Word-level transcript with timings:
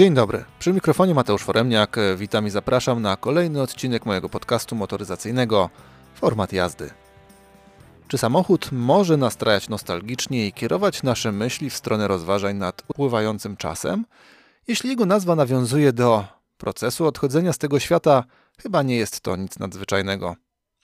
Dzień 0.00 0.14
dobry, 0.14 0.44
przy 0.58 0.72
mikrofonie 0.72 1.14
Mateusz 1.14 1.42
Foremniak, 1.42 1.96
witam 2.16 2.46
i 2.46 2.50
zapraszam 2.50 3.02
na 3.02 3.16
kolejny 3.16 3.62
odcinek 3.62 4.06
mojego 4.06 4.28
podcastu 4.28 4.76
motoryzacyjnego 4.76 5.70
Format 6.14 6.52
jazdy. 6.52 6.90
Czy 8.08 8.18
samochód 8.18 8.68
może 8.72 9.16
nastrajać 9.16 9.68
nostalgicznie 9.68 10.46
i 10.46 10.52
kierować 10.52 11.02
nasze 11.02 11.32
myśli 11.32 11.70
w 11.70 11.76
stronę 11.76 12.08
rozważań 12.08 12.56
nad 12.56 12.82
upływającym 12.88 13.56
czasem? 13.56 14.06
Jeśli 14.68 14.90
jego 14.90 15.06
nazwa 15.06 15.36
nawiązuje 15.36 15.92
do 15.92 16.24
procesu 16.58 17.06
odchodzenia 17.06 17.52
z 17.52 17.58
tego 17.58 17.80
świata, 17.80 18.24
chyba 18.62 18.82
nie 18.82 18.96
jest 18.96 19.20
to 19.20 19.36
nic 19.36 19.58
nadzwyczajnego. 19.58 20.36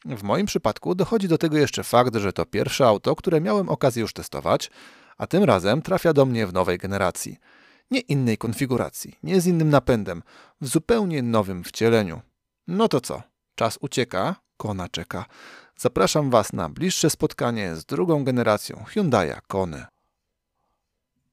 W 0.04 0.22
moim 0.22 0.46
przypadku 0.46 0.94
dochodzi 0.94 1.28
do 1.28 1.38
tego 1.38 1.56
jeszcze 1.56 1.84
fakt, 1.84 2.16
że 2.16 2.32
to 2.32 2.46
pierwsze 2.46 2.86
auto, 2.86 3.16
które 3.16 3.40
miałem 3.40 3.68
okazję 3.68 4.00
już 4.00 4.12
testować, 4.12 4.70
a 5.18 5.26
tym 5.26 5.44
razem 5.44 5.82
trafia 5.82 6.12
do 6.12 6.26
mnie 6.26 6.46
w 6.46 6.52
nowej 6.52 6.78
generacji. 6.78 7.38
Nie 7.90 8.00
innej 8.00 8.38
konfiguracji, 8.38 9.18
nie 9.22 9.40
z 9.40 9.46
innym 9.46 9.70
napędem, 9.70 10.22
w 10.60 10.68
zupełnie 10.68 11.22
nowym 11.22 11.64
wcieleniu. 11.64 12.20
No 12.68 12.88
to 12.88 13.00
co? 13.00 13.22
Czas 13.54 13.78
ucieka, 13.80 14.36
kona 14.56 14.88
czeka. 14.88 15.24
Zapraszam 15.76 16.30
Was 16.30 16.52
na 16.52 16.68
bliższe 16.68 17.10
spotkanie 17.10 17.76
z 17.76 17.84
drugą 17.84 18.24
generacją 18.24 18.84
Hyundai 18.84 19.32
Kony. 19.46 19.86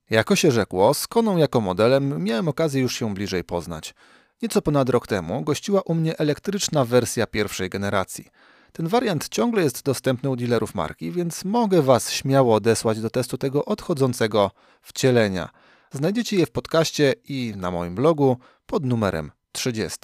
Jako 0.09 0.35
się 0.35 0.51
rzekło, 0.51 0.93
z 0.93 1.07
Koną 1.07 1.37
jako 1.37 1.61
modelem 1.61 2.23
miałem 2.23 2.47
okazję 2.47 2.81
już 2.81 2.95
się 2.95 3.13
bliżej 3.13 3.43
poznać. 3.43 3.95
Nieco 4.41 4.61
ponad 4.61 4.89
rok 4.89 5.07
temu 5.07 5.41
gościła 5.41 5.81
u 5.81 5.95
mnie 5.95 6.17
elektryczna 6.17 6.85
wersja 6.85 7.27
pierwszej 7.27 7.69
generacji. 7.69 8.27
Ten 8.71 8.87
wariant 8.87 9.29
ciągle 9.29 9.63
jest 9.63 9.83
dostępny 9.83 10.29
u 10.29 10.35
dealerów 10.35 10.75
marki, 10.75 11.11
więc 11.11 11.45
mogę 11.45 11.81
Was 11.81 12.11
śmiało 12.11 12.55
odesłać 12.55 13.01
do 13.01 13.09
testu 13.09 13.37
tego 13.37 13.65
odchodzącego 13.65 14.51
wcielenia. 14.81 15.49
Znajdziecie 15.93 16.37
je 16.37 16.45
w 16.45 16.51
podcaście 16.51 17.13
i 17.27 17.53
na 17.57 17.71
moim 17.71 17.95
blogu 17.95 18.37
pod 18.65 18.85
numerem 18.85 19.31
30. 19.51 19.99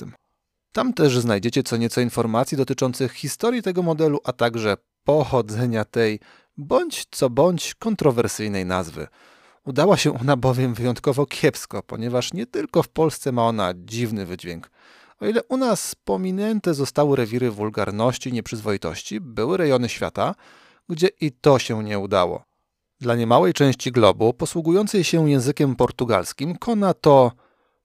Tam 0.72 0.94
też 0.94 1.20
znajdziecie 1.20 1.64
co 1.64 1.78
nieco 1.78 2.02
informacji 2.02 2.58
dotyczących 2.58 3.14
historii 3.14 3.62
tego 3.62 3.84
modelu, 3.84 4.20
a 4.24 4.34
także 4.34 4.78
pochodzenia 5.04 5.86
tej 5.86 6.20
bądź 6.58 7.06
co 7.12 7.30
bądź 7.30 7.76
kontrowersyjnej 7.76 8.66
nazwy. 8.66 9.08
Udała 9.66 9.98
się 9.98 10.20
ona 10.20 10.38
bowiem 10.38 10.74
wyjątkowo 10.74 11.26
kiepsko, 11.26 11.84
ponieważ 11.84 12.34
nie 12.34 12.46
tylko 12.46 12.84
w 12.84 12.90
Polsce 12.90 13.32
ma 13.32 13.48
ona 13.48 13.74
dziwny 13.76 14.26
wydźwięk. 14.26 14.72
O 15.20 15.26
ile 15.26 15.44
u 15.44 15.58
nas 15.58 15.96
pominięte 15.96 16.74
zostały 16.74 17.16
rewiry 17.16 17.52
wulgarności 17.52 18.30
i 18.30 18.34
nieprzyzwoitości, 18.34 19.22
były 19.22 19.58
rejony 19.58 19.90
świata, 19.90 20.36
gdzie 20.90 21.08
i 21.22 21.32
to 21.32 21.60
się 21.60 21.84
nie 21.84 22.00
udało. 22.00 22.49
Dla 23.02 23.16
niemałej 23.16 23.54
części 23.54 23.92
globu, 23.92 24.34
posługującej 24.34 25.04
się 25.04 25.30
językiem 25.30 25.76
portugalskim, 25.76 26.58
kona 26.58 26.94
to 26.94 27.32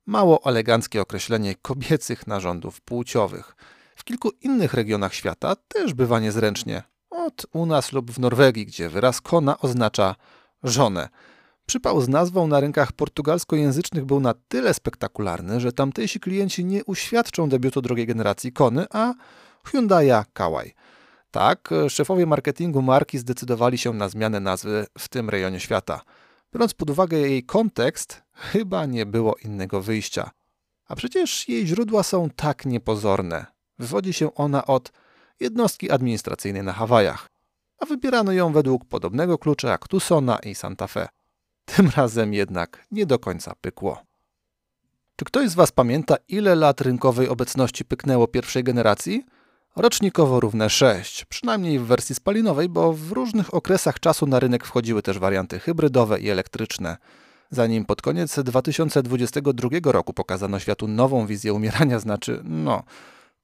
mało 0.07 0.41
eleganckie 0.45 1.01
określenie 1.01 1.55
kobiecych 1.55 2.27
narządów 2.27 2.81
płciowych. 2.81 3.57
W 3.97 4.05
kilku 4.05 4.31
innych 4.41 4.75
regionach 4.75 5.15
świata 5.15 5.57
też 5.69 5.95
bywa 5.95 6.21
niezręcznie. 6.21 6.83
Od 7.11 7.47
u 7.53 7.67
nas 7.67 7.93
lub 7.93 8.11
w 8.11 8.19
Norwegii, 8.19 8.67
gdzie 8.67 8.89
wyraz 8.89 9.21
kona 9.21 9.59
oznacza 9.59 10.15
żonę. 10.63 11.09
Przypał 11.67 12.01
z 12.01 12.09
nazwą 12.09 12.47
na 12.47 12.61
rynkach 12.61 12.93
portugalskojęzycznych 12.93 14.05
był 14.05 14.21
na 14.21 14.35
tyle 14.49 14.75
spektakularny, 14.75 15.61
że 15.61 15.73
tamtejsi 15.73 16.21
klienci 16.21 16.65
nie 16.65 16.85
uświadczą 16.85 17.49
debiutu 17.49 17.83
drugiej 17.83 18.07
generacji 18.07 18.53
Kony, 18.53 18.87
a 18.91 19.15
Hyundai'a 19.67 20.25
Kauai. 20.33 20.75
Tak, 21.35 21.71
szefowie 21.89 22.27
marketingu 22.27 22.83
marki 22.83 23.19
zdecydowali 23.19 23.79
się 23.79 23.93
na 23.93 24.09
zmianę 24.09 24.41
nazwy 24.41 24.87
w 24.99 25.09
tym 25.09 25.31
rejonie 25.31 25.61
świata. 25.61 26.01
Biorąc 26.53 26.75
pod 26.75 26.91
uwagę 26.91 27.19
jej 27.19 27.43
kontekst, 27.43 28.23
chyba 28.33 28.87
nie 28.87 29.07
było 29.07 29.35
innego 29.45 29.83
wyjścia. 29.83 30.31
A 30.89 30.97
przecież 30.97 31.49
jej 31.49 31.67
źródła 31.67 32.03
są 32.03 32.31
tak 32.37 32.67
niepozorne. 32.67 33.47
Wywodzi 33.79 34.13
się 34.13 34.35
ona 34.35 34.67
od 34.67 34.93
jednostki 35.41 35.91
administracyjnej 35.91 36.63
na 36.63 36.73
Hawajach, 36.73 37.31
a 37.79 37.87
wybierano 37.87 38.33
ją 38.33 38.53
według 38.53 38.85
podobnego 38.85 39.39
klucza 39.39 39.69
jak 39.69 39.89
Tucsona 39.89 40.39
i 40.39 40.55
Santa 40.55 40.87
Fe. 40.87 41.09
Tym 41.65 41.91
razem 41.97 42.35
jednak 42.35 42.87
nie 42.91 43.07
do 43.07 43.19
końca 43.19 43.55
pykło. 43.61 44.03
Czy 45.17 45.25
ktoś 45.25 45.49
z 45.49 45.55
Was 45.55 45.73
pamięta, 45.73 46.17
ile 46.29 46.55
lat 46.55 46.81
rynkowej 46.81 47.29
obecności 47.29 47.85
pyknęło 47.85 48.29
pierwszej 48.29 48.65
generacji? 48.65 49.25
Rocznikowo 49.77 50.41
równe 50.41 50.71
6, 50.71 51.25
przynajmniej 51.25 51.79
w 51.79 51.83
wersji 51.83 52.15
spalinowej, 52.15 52.69
bo 52.69 52.93
w 52.93 53.13
różnych 53.13 53.55
okresach 53.55 54.01
czasu 54.01 54.27
na 54.27 54.41
rynek 54.41 54.67
wchodziły 54.67 55.03
też 55.03 55.19
warianty 55.19 55.59
hybrydowe 55.59 56.21
i 56.21 56.31
elektryczne. 56.31 56.97
Zanim 57.51 57.85
pod 57.85 58.03
koniec 58.03 58.39
2022 58.39 59.69
roku 59.85 60.13
pokazano 60.13 60.59
światu 60.59 60.89
nową 60.89 61.27
wizję 61.27 61.53
umierania, 61.53 61.99
znaczy, 61.99 62.41
no, 62.45 62.83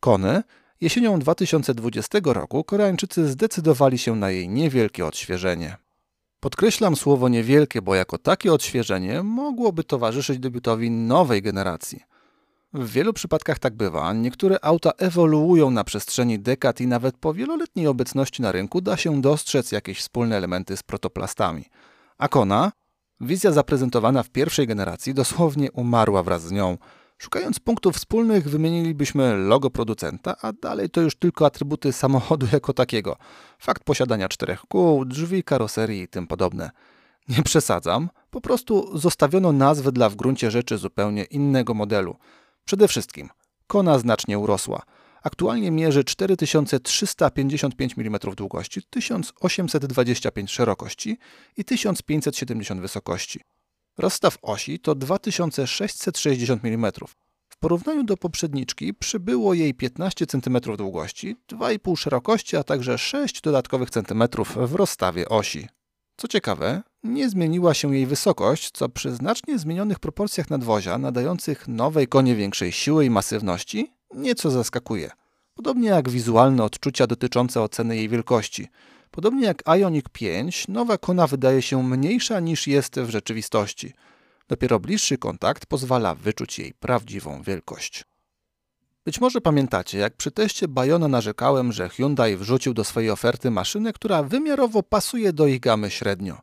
kony, 0.00 0.42
jesienią 0.80 1.18
2020 1.18 2.18
roku 2.24 2.64
Koreańczycy 2.64 3.28
zdecydowali 3.28 3.98
się 3.98 4.16
na 4.16 4.30
jej 4.30 4.48
niewielkie 4.48 5.06
odświeżenie. 5.06 5.76
Podkreślam 6.40 6.96
słowo 6.96 7.28
niewielkie, 7.28 7.82
bo 7.82 7.94
jako 7.94 8.18
takie 8.18 8.52
odświeżenie 8.52 9.22
mogłoby 9.22 9.84
towarzyszyć 9.84 10.38
debiutowi 10.38 10.90
nowej 10.90 11.42
generacji. 11.42 12.09
W 12.74 12.90
wielu 12.90 13.12
przypadkach 13.12 13.58
tak 13.58 13.74
bywa. 13.74 14.12
Niektóre 14.12 14.58
auta 14.62 14.90
ewoluują 14.98 15.70
na 15.70 15.84
przestrzeni 15.84 16.38
dekad 16.38 16.80
i 16.80 16.86
nawet 16.86 17.16
po 17.16 17.34
wieloletniej 17.34 17.86
obecności 17.86 18.42
na 18.42 18.52
rynku 18.52 18.80
da 18.80 18.96
się 18.96 19.20
dostrzec 19.20 19.72
jakieś 19.72 19.98
wspólne 19.98 20.36
elementy 20.36 20.76
z 20.76 20.82
protoplastami. 20.82 21.64
A 22.18 22.28
Kona, 22.28 22.72
wizja 23.20 23.52
zaprezentowana 23.52 24.22
w 24.22 24.30
pierwszej 24.30 24.66
generacji, 24.66 25.14
dosłownie 25.14 25.72
umarła 25.72 26.22
wraz 26.22 26.42
z 26.42 26.50
nią. 26.50 26.78
Szukając 27.18 27.58
punktów 27.58 27.96
wspólnych, 27.96 28.48
wymienilibyśmy 28.48 29.36
logo 29.36 29.70
producenta, 29.70 30.36
a 30.42 30.52
dalej 30.52 30.90
to 30.90 31.00
już 31.00 31.16
tylko 31.16 31.46
atrybuty 31.46 31.92
samochodu 31.92 32.46
jako 32.52 32.72
takiego. 32.72 33.16
Fakt 33.58 33.84
posiadania 33.84 34.28
czterech 34.28 34.60
kół, 34.68 35.04
drzwi, 35.04 35.44
karoserii 35.44 36.02
i 36.02 36.08
tym 36.08 36.26
podobne. 36.26 36.70
Nie 37.28 37.42
przesadzam, 37.42 38.08
po 38.30 38.40
prostu 38.40 38.98
zostawiono 38.98 39.52
nazwę 39.52 39.92
dla 39.92 40.08
w 40.08 40.16
gruncie 40.16 40.50
rzeczy 40.50 40.78
zupełnie 40.78 41.24
innego 41.24 41.74
modelu. 41.74 42.16
Przede 42.70 42.88
wszystkim 42.88 43.28
kona 43.66 43.98
znacznie 43.98 44.38
urosła. 44.38 44.82
Aktualnie 45.22 45.70
mierzy 45.70 46.04
4355 46.04 47.94
mm 47.98 48.18
długości, 48.36 48.82
1825 48.90 50.50
szerokości 50.50 51.18
i 51.56 51.64
1570 51.64 52.80
wysokości. 52.80 53.40
Rozstaw 53.98 54.38
osi 54.42 54.78
to 54.78 54.94
2660 54.94 56.64
mm. 56.64 56.92
W 57.48 57.56
porównaniu 57.58 58.04
do 58.04 58.16
poprzedniczki 58.16 58.94
przybyło 58.94 59.54
jej 59.54 59.74
15 59.74 60.26
cm 60.26 60.60
długości, 60.78 61.36
2,5 61.48 61.98
szerokości, 61.98 62.56
a 62.56 62.62
także 62.64 62.98
6 62.98 63.40
dodatkowych 63.40 63.90
centymetrów 63.90 64.56
w 64.56 64.74
rozstawie 64.74 65.28
osi. 65.28 65.68
Co 66.20 66.28
ciekawe, 66.28 66.82
nie 67.02 67.28
zmieniła 67.28 67.74
się 67.74 67.94
jej 67.94 68.06
wysokość, 68.06 68.70
co 68.70 68.88
przy 68.88 69.14
znacznie 69.14 69.58
zmienionych 69.58 69.98
proporcjach 69.98 70.50
nadwozia, 70.50 70.98
nadających 70.98 71.68
nowej 71.68 72.08
konie 72.08 72.36
większej 72.36 72.72
siły 72.72 73.04
i 73.04 73.10
masywności, 73.10 73.94
nieco 74.14 74.50
zaskakuje. 74.50 75.10
Podobnie 75.54 75.88
jak 75.88 76.08
wizualne 76.08 76.64
odczucia 76.64 77.06
dotyczące 77.06 77.62
oceny 77.62 77.96
jej 77.96 78.08
wielkości. 78.08 78.68
Podobnie 79.10 79.46
jak 79.46 79.62
Ioniq 79.68 80.08
5, 80.08 80.68
nowa 80.68 80.98
kona 80.98 81.26
wydaje 81.26 81.62
się 81.62 81.82
mniejsza 81.82 82.40
niż 82.40 82.66
jest 82.66 83.00
w 83.00 83.10
rzeczywistości. 83.10 83.92
Dopiero 84.48 84.80
bliższy 84.80 85.18
kontakt 85.18 85.66
pozwala 85.66 86.14
wyczuć 86.14 86.58
jej 86.58 86.74
prawdziwą 86.74 87.42
wielkość. 87.42 88.04
Być 89.10 89.20
może 89.20 89.40
pamiętacie, 89.40 89.98
jak 89.98 90.16
przy 90.16 90.30
teście 90.30 90.68
Bayona 90.68 91.08
narzekałem, 91.08 91.72
że 91.72 91.88
Hyundai 91.88 92.36
wrzucił 92.36 92.74
do 92.74 92.84
swojej 92.84 93.10
oferty 93.10 93.50
maszynę, 93.50 93.92
która 93.92 94.22
wymiarowo 94.22 94.82
pasuje 94.82 95.32
do 95.32 95.46
ich 95.46 95.60
gamy 95.60 95.90
średnio. 95.90 96.38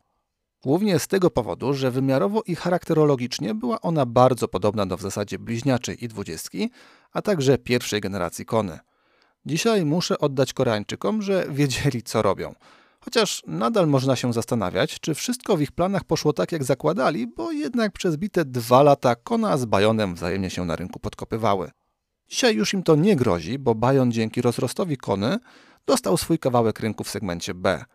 Głównie 0.63 0.99
z 0.99 1.07
tego 1.07 1.29
powodu, 1.29 1.73
że 1.73 1.91
wymiarowo 1.91 2.41
i 2.47 2.55
charakterologicznie 2.55 3.55
była 3.55 3.81
ona 3.81 4.05
bardzo 4.05 4.47
podobna 4.47 4.85
do 4.85 4.97
w 4.97 5.01
zasadzie 5.01 5.39
bliźniaczej 5.39 6.03
i 6.03 6.07
dwudziestki, 6.07 6.71
a 7.11 7.21
także 7.21 7.57
pierwszej 7.57 8.01
generacji 8.01 8.45
Kony. 8.45 8.79
Dzisiaj 9.45 9.85
muszę 9.85 10.17
oddać 10.17 10.53
Koreańczykom, 10.53 11.21
że 11.21 11.47
wiedzieli 11.49 12.03
co 12.03 12.21
robią. 12.21 12.55
Chociaż 12.99 13.43
nadal 13.45 13.87
można 13.87 14.15
się 14.15 14.33
zastanawiać, 14.33 14.99
czy 14.99 15.13
wszystko 15.13 15.57
w 15.57 15.61
ich 15.61 15.71
planach 15.71 16.03
poszło 16.03 16.33
tak 16.33 16.51
jak 16.51 16.63
zakładali, 16.63 17.27
bo 17.27 17.51
jednak 17.51 17.91
przez 17.91 18.17
bite 18.17 18.45
dwa 18.45 18.83
lata 18.83 19.15
Kona 19.15 19.57
z 19.57 19.65
Bajonem 19.65 20.15
wzajemnie 20.15 20.49
się 20.49 20.65
na 20.65 20.75
rynku 20.75 20.99
podkopywały. 20.99 21.71
Dzisiaj 22.29 22.55
już 22.55 22.73
im 22.73 22.83
to 22.83 22.95
nie 22.95 23.15
grozi, 23.15 23.59
bo 23.59 23.75
Bajon 23.75 24.11
dzięki 24.11 24.41
rozrostowi 24.41 24.97
Kony 24.97 25.39
dostał 25.85 26.17
swój 26.17 26.39
kawałek 26.39 26.79
rynku 26.79 27.03
w 27.03 27.09
segmencie 27.09 27.53
B. 27.53 27.85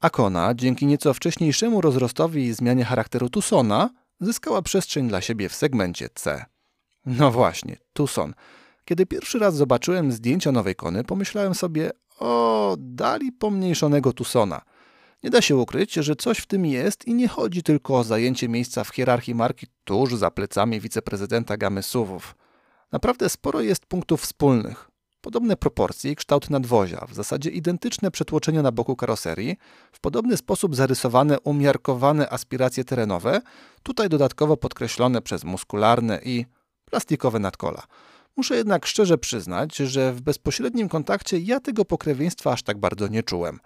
A 0.00 0.10
Kona, 0.10 0.54
dzięki 0.54 0.86
nieco 0.86 1.14
wcześniejszemu 1.14 1.80
rozrostowi 1.80 2.44
i 2.44 2.54
zmianie 2.54 2.84
charakteru 2.84 3.30
Tucsona, 3.30 3.90
zyskała 4.20 4.62
przestrzeń 4.62 5.08
dla 5.08 5.20
siebie 5.20 5.48
w 5.48 5.54
segmencie 5.54 6.08
C. 6.14 6.44
No 7.06 7.30
właśnie, 7.30 7.76
Tucson. 7.92 8.34
Kiedy 8.84 9.06
pierwszy 9.06 9.38
raz 9.38 9.56
zobaczyłem 9.56 10.12
zdjęcia 10.12 10.52
nowej 10.52 10.74
Kony, 10.74 11.04
pomyślałem 11.04 11.54
sobie, 11.54 11.90
o, 12.18 12.76
dali 12.78 13.32
pomniejszonego 13.32 14.12
Tucsona. 14.12 14.60
Nie 15.22 15.30
da 15.30 15.40
się 15.42 15.56
ukryć, 15.56 15.94
że 15.94 16.16
coś 16.16 16.38
w 16.38 16.46
tym 16.46 16.66
jest 16.66 17.08
i 17.08 17.14
nie 17.14 17.28
chodzi 17.28 17.62
tylko 17.62 17.98
o 17.98 18.04
zajęcie 18.04 18.48
miejsca 18.48 18.84
w 18.84 18.88
hierarchii 18.88 19.34
marki 19.34 19.66
tuż 19.84 20.14
za 20.14 20.30
plecami 20.30 20.80
wiceprezydenta 20.80 21.56
gamy 21.56 21.82
SUVów. 21.82 22.34
Naprawdę 22.92 23.28
sporo 23.28 23.60
jest 23.60 23.86
punktów 23.86 24.22
wspólnych. 24.22 24.90
Podobne 25.20 25.56
proporcje 25.56 26.12
i 26.12 26.16
kształt 26.16 26.50
nadwozia, 26.50 27.06
w 27.08 27.14
zasadzie 27.14 27.50
identyczne 27.50 28.10
przetłoczenia 28.10 28.62
na 28.62 28.72
boku 28.72 28.96
karoserii, 28.96 29.56
w 29.92 30.00
podobny 30.00 30.36
sposób 30.36 30.76
zarysowane 30.76 31.40
umiarkowane 31.40 32.30
aspiracje 32.30 32.84
terenowe, 32.84 33.40
tutaj 33.82 34.08
dodatkowo 34.08 34.56
podkreślone 34.56 35.22
przez 35.22 35.44
muskularne 35.44 36.20
i 36.24 36.46
plastikowe 36.84 37.38
nadkola. 37.38 37.82
Muszę 38.36 38.56
jednak 38.56 38.86
szczerze 38.86 39.18
przyznać, 39.18 39.76
że 39.76 40.12
w 40.12 40.20
bezpośrednim 40.20 40.88
kontakcie 40.88 41.38
ja 41.38 41.60
tego 41.60 41.84
pokrewieństwa 41.84 42.52
aż 42.52 42.62
tak 42.62 42.78
bardzo 42.78 43.08
nie 43.08 43.22
czułem. 43.22 43.60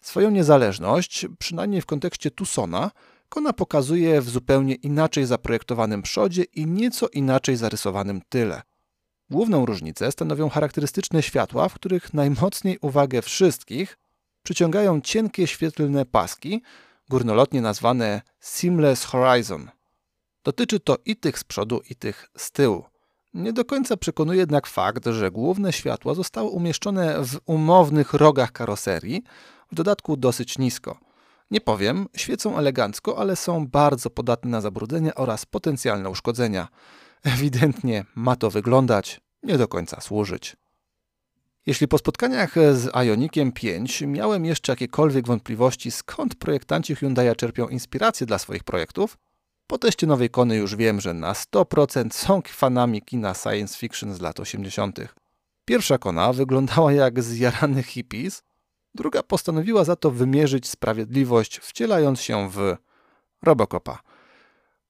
Swoją 0.00 0.30
niezależność, 0.30 1.26
przynajmniej 1.38 1.82
w 1.82 1.86
kontekście 1.86 2.30
Tucsona, 2.30 2.90
Kona 3.36 3.52
pokazuje 3.52 4.20
w 4.20 4.30
zupełnie 4.30 4.74
inaczej 4.74 5.26
zaprojektowanym 5.26 6.02
przodzie 6.02 6.42
i 6.42 6.66
nieco 6.66 7.08
inaczej 7.08 7.56
zarysowanym 7.56 8.20
tyle. 8.28 8.62
Główną 9.30 9.66
różnicę 9.66 10.12
stanowią 10.12 10.48
charakterystyczne 10.48 11.22
światła, 11.22 11.68
w 11.68 11.74
których 11.74 12.14
najmocniej 12.14 12.78
uwagę 12.80 13.22
wszystkich 13.22 13.98
przyciągają 14.42 15.00
cienkie 15.00 15.46
świetlne 15.46 16.06
paski, 16.06 16.62
górnolotnie 17.08 17.60
nazwane 17.60 18.22
Seamless 18.40 19.04
Horizon. 19.04 19.70
Dotyczy 20.44 20.80
to 20.80 20.96
i 21.04 21.16
tych 21.16 21.38
z 21.38 21.44
przodu, 21.44 21.80
i 21.90 21.96
tych 21.96 22.28
z 22.36 22.52
tyłu. 22.52 22.84
Nie 23.34 23.52
do 23.52 23.64
końca 23.64 23.96
przekonuje 23.96 24.38
jednak 24.38 24.66
fakt, 24.66 25.06
że 25.06 25.30
główne 25.30 25.72
światła 25.72 26.14
zostały 26.14 26.48
umieszczone 26.48 27.24
w 27.24 27.38
umownych 27.46 28.12
rogach 28.12 28.52
karoserii, 28.52 29.22
w 29.72 29.74
dodatku 29.74 30.16
dosyć 30.16 30.58
nisko. 30.58 31.05
Nie 31.50 31.60
powiem, 31.60 32.06
świecą 32.16 32.58
elegancko, 32.58 33.18
ale 33.18 33.36
są 33.36 33.66
bardzo 33.66 34.10
podatne 34.10 34.50
na 34.50 34.60
zabrudzenia 34.60 35.14
oraz 35.14 35.46
potencjalne 35.46 36.10
uszkodzenia. 36.10 36.68
Ewidentnie 37.22 38.04
ma 38.14 38.36
to 38.36 38.50
wyglądać, 38.50 39.20
nie 39.42 39.58
do 39.58 39.68
końca 39.68 40.00
służyć. 40.00 40.56
Jeśli 41.66 41.88
po 41.88 41.98
spotkaniach 41.98 42.54
z 42.72 42.96
Ionikiem 42.96 43.52
5 43.52 44.02
miałem 44.06 44.44
jeszcze 44.44 44.72
jakiekolwiek 44.72 45.26
wątpliwości, 45.26 45.90
skąd 45.90 46.34
projektanci 46.34 46.94
Hyundai 46.94 47.36
czerpią 47.36 47.68
inspirację 47.68 48.26
dla 48.26 48.38
swoich 48.38 48.64
projektów, 48.64 49.18
po 49.66 49.78
teście 49.78 50.06
nowej 50.06 50.30
Kony 50.30 50.56
już 50.56 50.76
wiem, 50.76 51.00
że 51.00 51.14
na 51.14 51.32
100% 51.32 52.12
są 52.12 52.42
fanami 52.46 53.02
kina 53.02 53.34
science 53.34 53.78
fiction 53.78 54.14
z 54.14 54.20
lat 54.20 54.40
80. 54.40 54.98
Pierwsza 55.64 55.98
Kona 55.98 56.32
wyglądała 56.32 56.92
jak 56.92 57.22
zjarany 57.22 57.82
hippies, 57.82 58.42
druga 58.96 59.22
postanowiła 59.22 59.84
za 59.84 59.96
to 59.96 60.10
wymierzyć 60.10 60.68
sprawiedliwość, 60.68 61.58
wcielając 61.58 62.20
się 62.20 62.50
w 62.50 62.76
Robocopa. 63.42 63.98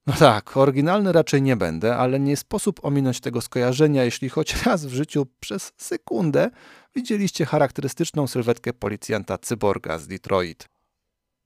No 0.06 0.14
tak, 0.19 0.56
oryginalny 0.56 1.12
raczej 1.12 1.43
nie 1.43 1.56
będę, 1.56 1.97
ale 1.97 2.20
nie 2.20 2.37
sposób 2.37 2.85
ominąć 2.85 3.20
tego 3.20 3.41
skojarzenia, 3.41 4.05
jeśli 4.05 4.29
choć 4.29 4.56
raz 4.67 4.87
w 4.87 4.93
życiu 4.93 5.26
przez 5.41 5.73
sekundę 5.76 6.50
widzieliście 6.94 7.47
charakterystyczną 7.47 8.26
sylwetkę 8.26 8.73
policjanta 8.73 9.38
cyborga 9.38 9.99
z 9.99 10.06
Detroit. 10.06 10.69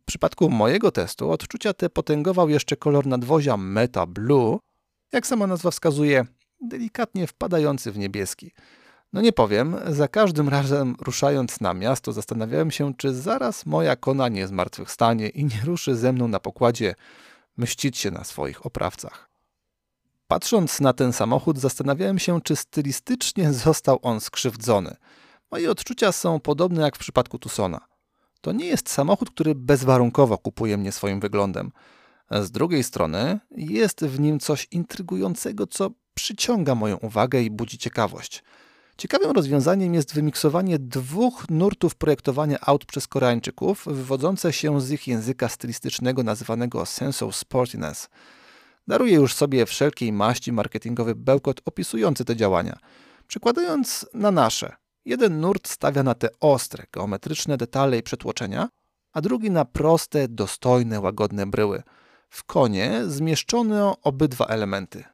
W 0.03 0.05
przypadku 0.05 0.51
mojego 0.51 0.91
testu 0.91 1.31
odczucia 1.31 1.73
te 1.73 1.91
potęgował 1.91 2.49
jeszcze 2.49 2.77
kolor 2.77 3.07
nadwozia 3.07 3.57
Meta 3.57 4.07
Blue, 4.07 4.59
jak 5.12 5.27
sama 5.27 5.47
nazwa 5.47 5.71
wskazuje, 5.71 6.27
delikatnie 6.61 7.27
wpadający 7.27 7.93
w 7.93 7.99
niebieski. 7.99 8.53
No 9.12 9.21
nie 9.21 9.33
powiem, 9.33 9.77
za 9.89 10.09
każdym 10.09 10.49
razem 10.49 10.97
ruszając 11.01 11.61
na 11.61 11.75
miasto 11.75 12.12
zastanawiałem 12.12 12.71
się, 12.71 12.95
czy 12.95 13.15
zaraz 13.15 13.67
moja 13.67 13.97
kona 13.97 14.29
nie 14.29 14.47
zmartwychwstanie 14.47 15.29
i 15.29 15.45
nie 15.45 15.61
ruszy 15.65 15.97
ze 15.97 16.12
mną 16.12 16.29
na 16.29 16.41
pokładzie 16.41 16.95
mścić 17.57 17.99
się 17.99 18.11
na 18.11 18.25
swoich 18.25 18.67
oprawcach. 18.67 19.31
Patrząc 20.29 20.81
na 20.81 20.93
ten 20.93 21.12
samochód 21.12 21.59
zastanawiałem 21.59 22.19
się, 22.19 22.41
czy 22.41 22.57
stylistycznie 22.57 23.53
został 23.53 23.99
on 24.03 24.21
skrzywdzony. 24.21 24.97
Moje 25.51 25.71
odczucia 25.71 26.12
są 26.12 26.41
podobne 26.41 26.83
jak 26.83 26.97
w 26.97 26.99
przypadku 26.99 27.39
Tucsona. 27.39 27.81
To 28.41 28.53
nie 28.53 28.67
jest 28.67 28.91
samochód, 28.91 29.31
który 29.31 29.55
bezwarunkowo 29.55 30.39
kupuje 30.39 30.77
mnie 30.77 30.93
swoim 30.93 31.21
wyglądem. 31.21 31.73
Z 32.31 32.51
drugiej 32.51 32.85
strony 32.85 33.41
jest 33.51 34.05
w 34.05 34.21
nim 34.21 34.41
coś 34.41 34.69
intrygującego, 34.71 35.67
co 35.67 35.91
przyciąga 36.15 36.75
moją 36.75 36.97
uwagę 36.97 37.43
i 37.43 37.51
budzi 37.51 37.79
ciekawość. 37.79 38.43
Ciekawym 39.00 39.31
rozwiązaniem 39.31 39.94
jest 39.94 40.14
wymiksowanie 40.14 40.79
dwóch 40.79 41.44
nurtów 41.50 41.94
projektowania 41.94 42.58
aut 42.61 42.85
przez 42.85 43.06
Koreańczyków, 43.06 43.85
wywodzące 43.87 44.52
się 44.52 44.81
z 44.81 44.91
ich 44.91 45.08
języka 45.08 45.49
stylistycznego 45.49 46.23
nazywanego 46.23 46.87
sense 46.87 47.26
of 47.26 47.37
sportiness. 47.37 48.08
Daruję 48.88 49.14
już 49.14 49.35
sobie 49.35 49.67
wszelkiej 49.67 50.12
maści 50.12 50.52
marketingowy 50.52 51.14
bełkot 51.14 51.61
opisujący 51.64 52.25
te 52.25 52.37
działania. 52.37 52.79
Przykładając 53.26 54.06
na 54.14 54.31
nasze, 54.31 54.76
jeden 55.05 55.41
nurt 55.41 55.69
stawia 55.69 56.02
na 56.02 56.14
te 56.14 56.29
ostre, 56.41 56.85
geometryczne 56.93 57.56
detale 57.56 57.99
i 57.99 58.02
przetłoczenia, 58.02 58.69
a 59.12 59.20
drugi 59.20 59.50
na 59.50 59.64
proste, 59.64 60.29
dostojne, 60.29 61.00
łagodne 61.00 61.47
bryły. 61.47 61.82
W 62.31 62.44
konie 62.44 63.02
zmieszczono 63.06 63.97
obydwa 64.02 64.47
elementy. 64.47 65.05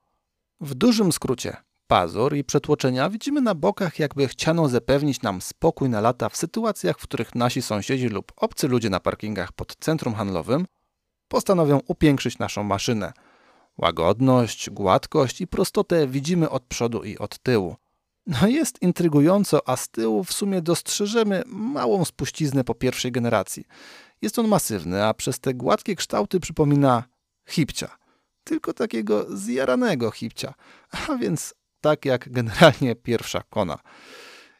W 0.60 0.74
dużym 0.74 1.12
skrócie, 1.12 1.56
pazur 1.86 2.36
i 2.36 2.44
przetłoczenia 2.44 3.10
widzimy 3.10 3.40
na 3.40 3.54
bokach, 3.54 3.98
jakby 3.98 4.28
chciano 4.28 4.68
zapewnić 4.68 5.22
nam 5.22 5.40
spokój 5.40 5.88
na 5.88 6.00
lata 6.00 6.28
w 6.28 6.36
sytuacjach, 6.36 6.98
w 6.98 7.02
których 7.02 7.34
nasi 7.34 7.62
sąsiedzi 7.62 8.08
lub 8.08 8.32
obcy 8.36 8.68
ludzie 8.68 8.90
na 8.90 9.00
parkingach 9.00 9.52
pod 9.52 9.76
centrum 9.76 10.14
handlowym 10.14 10.66
postanowią 11.28 11.80
upiększyć 11.86 12.38
naszą 12.38 12.62
maszynę. 12.62 13.12
Łagodność, 13.78 14.70
gładkość 14.70 15.40
i 15.40 15.46
prostotę 15.46 16.06
widzimy 16.06 16.50
od 16.50 16.62
przodu 16.62 17.04
i 17.04 17.18
od 17.18 17.38
tyłu. 17.38 17.76
No 18.26 18.48
jest 18.48 18.82
intrygująco, 18.82 19.68
a 19.68 19.76
z 19.76 19.88
tyłu 19.88 20.24
w 20.24 20.32
sumie 20.32 20.62
dostrzeżemy 20.62 21.42
małą 21.46 22.04
spuściznę 22.04 22.64
po 22.64 22.74
pierwszej 22.74 23.12
generacji. 23.12 23.64
Jest 24.22 24.38
on 24.38 24.48
masywny, 24.48 25.04
a 25.04 25.14
przez 25.14 25.40
te 25.40 25.54
gładkie 25.54 25.96
kształty 25.96 26.40
przypomina 26.40 27.04
hipcia. 27.48 27.96
Tylko 28.44 28.72
takiego 28.72 29.26
zjaranego 29.36 30.10
hipcia. 30.10 30.54
A 31.08 31.14
więc 31.16 31.54
tak 31.86 32.04
jak 32.04 32.28
generalnie 32.32 32.94
pierwsza 32.94 33.42
kona. 33.50 33.78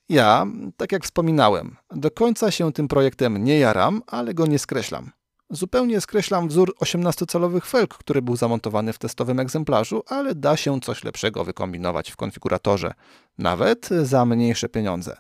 Ja, 0.08 0.46
tak 0.76 0.92
jak 0.92 1.04
wspominałem, 1.04 1.76
do 1.90 2.10
końca 2.10 2.50
się 2.50 2.72
tym 2.72 2.88
projektem 2.88 3.44
nie 3.44 3.58
jaram, 3.58 4.02
ale 4.06 4.34
go 4.34 4.46
nie 4.46 4.58
skreślam. 4.58 5.10
Zupełnie 5.50 6.00
skreślam 6.00 6.48
wzór 6.48 6.74
18-calowych 6.80 7.66
felg, 7.66 7.94
który 7.94 8.22
był 8.22 8.36
zamontowany 8.36 8.92
w 8.92 8.98
testowym 8.98 9.40
egzemplarzu, 9.40 10.02
ale 10.06 10.34
da 10.34 10.56
się 10.56 10.80
coś 10.80 11.04
lepszego 11.04 11.44
wykombinować 11.44 12.10
w 12.10 12.16
konfiguratorze, 12.16 12.92
nawet 13.38 13.88
za 14.02 14.26
mniejsze 14.26 14.68
pieniądze. 14.68 15.16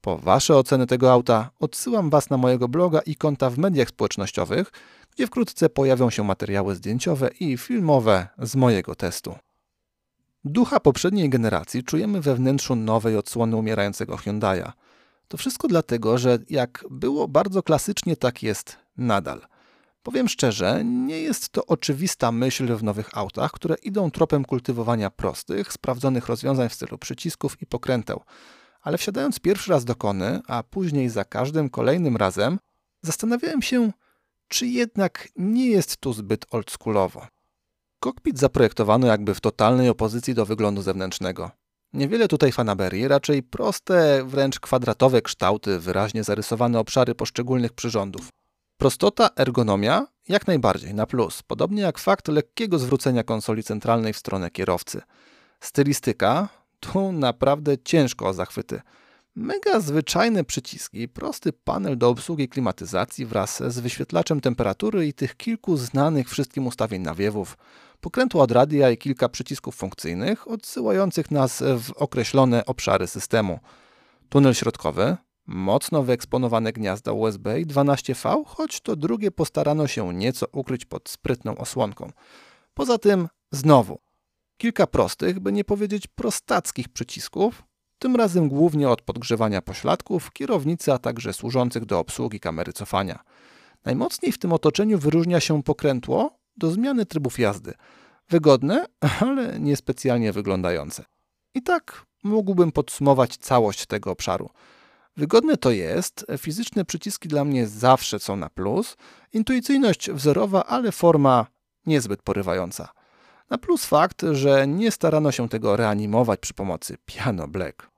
Po 0.00 0.18
Wasze 0.18 0.56
oceny 0.56 0.86
tego 0.86 1.12
auta 1.12 1.50
odsyłam 1.60 2.10
Was 2.10 2.30
na 2.30 2.36
mojego 2.36 2.68
bloga 2.68 3.00
i 3.00 3.16
konta 3.16 3.50
w 3.50 3.58
mediach 3.58 3.88
społecznościowych, 3.88 4.72
gdzie 5.14 5.26
wkrótce 5.26 5.68
pojawią 5.68 6.10
się 6.10 6.24
materiały 6.24 6.74
zdjęciowe 6.74 7.30
i 7.40 7.56
filmowe 7.56 8.28
z 8.38 8.56
mojego 8.56 8.94
testu. 8.94 9.34
Ducha 10.44 10.80
poprzedniej 10.80 11.30
generacji 11.30 11.84
czujemy 11.84 12.20
we 12.20 12.34
wnętrzu 12.34 12.76
nowej 12.76 13.16
odsłony 13.16 13.56
umierającego 13.56 14.16
Hyundai'a. 14.16 14.72
To 15.28 15.36
wszystko 15.36 15.68
dlatego, 15.68 16.18
że 16.18 16.38
jak 16.50 16.84
było 16.90 17.28
bardzo 17.28 17.62
klasycznie, 17.62 18.16
tak 18.16 18.42
jest 18.42 18.76
nadal. 18.96 19.46
Powiem 20.02 20.28
szczerze, 20.28 20.84
nie 20.84 21.20
jest 21.20 21.48
to 21.48 21.66
oczywista 21.66 22.32
myśl 22.32 22.76
w 22.76 22.82
nowych 22.82 23.18
autach, 23.18 23.52
które 23.52 23.74
idą 23.82 24.10
tropem 24.10 24.44
kultywowania 24.44 25.10
prostych, 25.10 25.72
sprawdzonych 25.72 26.26
rozwiązań 26.26 26.68
w 26.68 26.74
stylu 26.74 26.98
przycisków 26.98 27.62
i 27.62 27.66
pokręteł. 27.66 28.20
Ale 28.82 28.98
wsiadając 28.98 29.40
pierwszy 29.40 29.70
raz 29.70 29.84
do 29.84 29.94
kony, 29.94 30.40
a 30.46 30.62
później 30.62 31.08
za 31.08 31.24
każdym 31.24 31.70
kolejnym 31.70 32.16
razem, 32.16 32.58
zastanawiałem 33.02 33.62
się, 33.62 33.92
czy 34.48 34.66
jednak 34.66 35.28
nie 35.36 35.66
jest 35.66 35.96
tu 35.96 36.12
zbyt 36.12 36.46
oldschoolowo. 36.50 37.26
Kokpit 38.00 38.38
zaprojektowano 38.38 39.06
jakby 39.06 39.34
w 39.34 39.40
totalnej 39.40 39.88
opozycji 39.88 40.34
do 40.34 40.46
wyglądu 40.46 40.82
zewnętrznego. 40.82 41.50
Niewiele 41.92 42.28
tutaj 42.28 42.52
fanaberii, 42.52 43.08
raczej 43.08 43.42
proste, 43.42 44.24
wręcz 44.24 44.60
kwadratowe 44.60 45.22
kształty, 45.22 45.80
wyraźnie 45.80 46.24
zarysowane 46.24 46.78
obszary 46.78 47.14
poszczególnych 47.14 47.72
przyrządów. 47.72 48.28
Prostota, 48.76 49.30
ergonomia 49.36 50.06
jak 50.28 50.46
najbardziej 50.46 50.94
na 50.94 51.06
plus, 51.06 51.42
podobnie 51.42 51.82
jak 51.82 51.98
fakt 51.98 52.28
lekkiego 52.28 52.78
zwrócenia 52.78 53.22
konsoli 53.22 53.62
centralnej 53.62 54.12
w 54.12 54.18
stronę 54.18 54.50
kierowcy. 54.50 55.02
Stylistyka 55.60 56.48
tu 56.80 57.12
naprawdę 57.12 57.78
ciężko 57.78 58.28
o 58.28 58.32
zachwyty. 58.32 58.80
Mega 59.36 59.80
zwyczajne 59.80 60.44
przyciski, 60.44 61.08
prosty 61.08 61.52
panel 61.52 61.98
do 61.98 62.08
obsługi 62.08 62.48
klimatyzacji 62.48 63.26
wraz 63.26 63.62
z 63.68 63.78
wyświetlaczem 63.78 64.40
temperatury 64.40 65.06
i 65.06 65.14
tych 65.14 65.36
kilku 65.36 65.76
znanych 65.76 66.28
wszystkim 66.28 66.66
ustawień 66.66 67.02
nawiewów, 67.02 67.56
pokrętła 68.00 68.42
od 68.42 68.52
radia 68.52 68.90
i 68.90 68.98
kilka 68.98 69.28
przycisków 69.28 69.74
funkcyjnych 69.74 70.48
odsyłających 70.48 71.30
nas 71.30 71.62
w 71.78 71.92
określone 71.92 72.66
obszary 72.66 73.06
systemu. 73.06 73.58
Tunel 74.28 74.54
środkowy, 74.54 75.16
mocno 75.46 76.02
wyeksponowane 76.02 76.72
gniazda 76.72 77.12
USB 77.12 77.60
i 77.60 77.66
12V, 77.66 78.44
choć 78.46 78.80
to 78.80 78.96
drugie 78.96 79.30
postarano 79.30 79.86
się 79.86 80.14
nieco 80.14 80.46
ukryć 80.52 80.84
pod 80.84 81.08
sprytną 81.08 81.58
osłonką. 81.58 82.12
Poza 82.74 82.98
tym, 82.98 83.28
znowu, 83.52 83.98
kilka 84.56 84.86
prostych, 84.86 85.40
by 85.40 85.52
nie 85.52 85.64
powiedzieć 85.64 86.06
prostackich 86.06 86.88
przycisków, 86.88 87.62
tym 87.98 88.16
razem 88.16 88.48
głównie 88.48 88.88
od 88.88 89.02
podgrzewania 89.02 89.62
pośladków, 89.62 90.32
kierownicy, 90.32 90.92
a 90.92 90.98
także 90.98 91.32
służących 91.32 91.84
do 91.84 91.98
obsługi 91.98 92.40
kamery 92.40 92.72
cofania. 92.72 93.18
Najmocniej 93.84 94.32
w 94.32 94.38
tym 94.38 94.52
otoczeniu 94.52 94.98
wyróżnia 94.98 95.40
się 95.40 95.62
pokrętło 95.62 96.39
do 96.60 96.70
zmiany 96.70 97.06
trybów 97.06 97.38
jazdy. 97.38 97.74
Wygodne, 98.28 98.86
ale 99.20 99.60
niespecjalnie 99.60 100.32
wyglądające. 100.32 101.04
I 101.54 101.62
tak 101.62 102.06
mógłbym 102.22 102.72
podsumować 102.72 103.36
całość 103.36 103.86
tego 103.86 104.10
obszaru. 104.10 104.50
Wygodne 105.16 105.56
to 105.56 105.70
jest, 105.70 106.26
fizyczne 106.38 106.84
przyciski 106.84 107.28
dla 107.28 107.44
mnie 107.44 107.66
zawsze 107.66 108.18
są 108.18 108.36
na 108.36 108.50
plus, 108.50 108.96
intuicyjność 109.32 110.10
wzorowa, 110.10 110.64
ale 110.64 110.92
forma 110.92 111.46
niezbyt 111.86 112.22
porywająca. 112.22 112.88
Na 113.50 113.58
plus 113.58 113.84
fakt, 113.84 114.22
że 114.32 114.66
nie 114.66 114.90
starano 114.90 115.32
się 115.32 115.48
tego 115.48 115.76
reanimować 115.76 116.40
przy 116.40 116.54
pomocy 116.54 116.96
Piano 117.06 117.48
Black. 117.48 117.90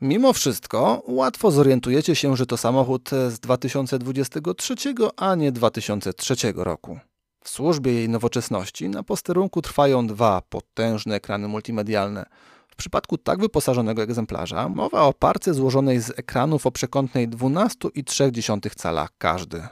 Mimo 0.00 0.32
wszystko 0.32 1.02
łatwo 1.06 1.50
zorientujecie 1.50 2.14
się, 2.14 2.36
że 2.36 2.46
to 2.46 2.56
samochód 2.56 3.10
z 3.28 3.40
2023, 3.40 4.74
a 5.16 5.34
nie 5.34 5.52
2003 5.52 6.34
roku. 6.56 6.98
W 7.42 7.48
służbie 7.48 7.92
jej 7.92 8.08
nowoczesności 8.08 8.88
na 8.88 9.02
posterunku 9.02 9.62
trwają 9.62 10.06
dwa 10.06 10.42
potężne 10.48 11.14
ekrany 11.14 11.48
multimedialne. 11.48 12.26
W 12.68 12.76
przypadku 12.76 13.18
tak 13.18 13.40
wyposażonego 13.40 14.02
egzemplarza 14.02 14.68
mowa 14.68 15.02
o 15.02 15.12
parce 15.12 15.54
złożonej 15.54 16.00
z 16.00 16.10
ekranów 16.10 16.66
o 16.66 16.70
przekątnej 16.70 17.28
12,3 17.28 18.74
cala 18.74 19.08
każdy. 19.18 19.62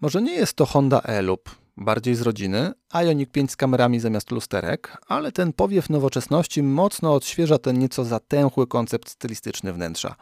Może 0.00 0.22
nie 0.22 0.34
jest 0.34 0.54
to 0.54 0.66
Honda 0.66 1.00
E-Loop, 1.00 1.50
bardziej 1.76 2.14
z 2.14 2.22
rodziny, 2.22 2.72
Ioniq 2.94 3.30
5 3.32 3.50
z 3.50 3.56
kamerami 3.56 4.00
zamiast 4.00 4.30
lusterek, 4.30 4.96
ale 5.08 5.32
ten 5.32 5.52
powiew 5.52 5.90
nowoczesności 5.90 6.62
mocno 6.62 7.14
odświeża 7.14 7.58
ten 7.58 7.78
nieco 7.78 8.04
zatęchły 8.04 8.66
koncept 8.66 9.10
stylistyczny 9.10 9.72
wnętrza. 9.72 10.16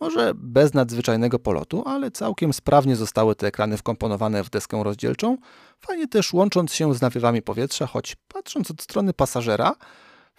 Może 0.00 0.32
bez 0.34 0.74
nadzwyczajnego 0.74 1.38
polotu, 1.38 1.82
ale 1.86 2.10
całkiem 2.10 2.52
sprawnie 2.52 2.96
zostały 2.96 3.34
te 3.34 3.46
ekrany 3.46 3.76
wkomponowane 3.76 4.44
w 4.44 4.50
deskę 4.50 4.84
rozdzielczą, 4.84 5.36
fajnie 5.80 6.08
też 6.08 6.32
łącząc 6.32 6.74
się 6.74 6.94
z 6.94 7.00
nawiewami 7.00 7.42
powietrza, 7.42 7.86
choć 7.86 8.16
patrząc 8.28 8.70
od 8.70 8.82
strony 8.82 9.12
pasażera, 9.12 9.74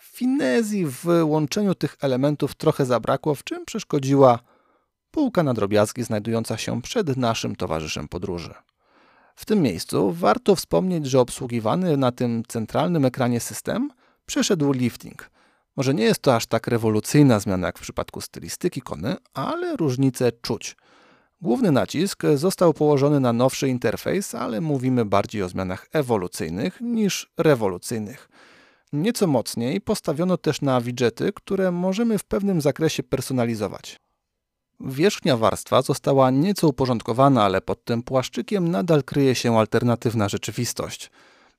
finezji 0.01 0.85
w 0.85 1.05
łączeniu 1.23 1.75
tych 1.75 1.97
elementów 2.01 2.55
trochę 2.55 2.85
zabrakło, 2.85 3.35
w 3.35 3.43
czym 3.43 3.65
przeszkodziła 3.65 4.39
półka 5.11 5.43
na 5.43 5.53
drobiazgi 5.53 6.03
znajdująca 6.03 6.57
się 6.57 6.81
przed 6.81 7.17
naszym 7.17 7.55
towarzyszem 7.55 8.07
podróży. 8.07 8.53
W 9.35 9.45
tym 9.45 9.61
miejscu 9.61 10.11
warto 10.11 10.55
wspomnieć, 10.55 11.05
że 11.05 11.19
obsługiwany 11.19 11.97
na 11.97 12.11
tym 12.11 12.43
centralnym 12.47 13.05
ekranie 13.05 13.39
system 13.39 13.89
przeszedł 14.25 14.71
lifting. 14.71 15.29
Może 15.75 15.93
nie 15.93 16.03
jest 16.03 16.21
to 16.21 16.35
aż 16.35 16.45
tak 16.45 16.67
rewolucyjna 16.67 17.39
zmiana 17.39 17.67
jak 17.67 17.77
w 17.77 17.81
przypadku 17.81 18.21
stylistyki 18.21 18.81
Kony, 18.81 19.15
ale 19.33 19.75
różnice 19.75 20.31
czuć. 20.31 20.75
Główny 21.41 21.71
nacisk 21.71 22.23
został 22.35 22.73
położony 22.73 23.19
na 23.19 23.33
nowszy 23.33 23.67
interfejs, 23.67 24.35
ale 24.35 24.61
mówimy 24.61 25.05
bardziej 25.05 25.43
o 25.43 25.49
zmianach 25.49 25.87
ewolucyjnych 25.91 26.81
niż 26.81 27.31
rewolucyjnych. 27.37 28.29
Nieco 28.93 29.27
mocniej 29.27 29.81
postawiono 29.81 30.37
też 30.37 30.61
na 30.61 30.81
widgety, 30.81 31.31
które 31.33 31.71
możemy 31.71 32.17
w 32.17 32.23
pewnym 32.23 32.61
zakresie 32.61 33.03
personalizować. 33.03 33.99
Wierzchnia 34.79 35.37
warstwa 35.37 35.81
została 35.81 36.31
nieco 36.31 36.67
uporządkowana, 36.67 37.43
ale 37.43 37.61
pod 37.61 37.83
tym 37.85 38.03
płaszczykiem 38.03 38.71
nadal 38.71 39.03
kryje 39.03 39.35
się 39.35 39.57
alternatywna 39.57 40.29
rzeczywistość. 40.29 41.11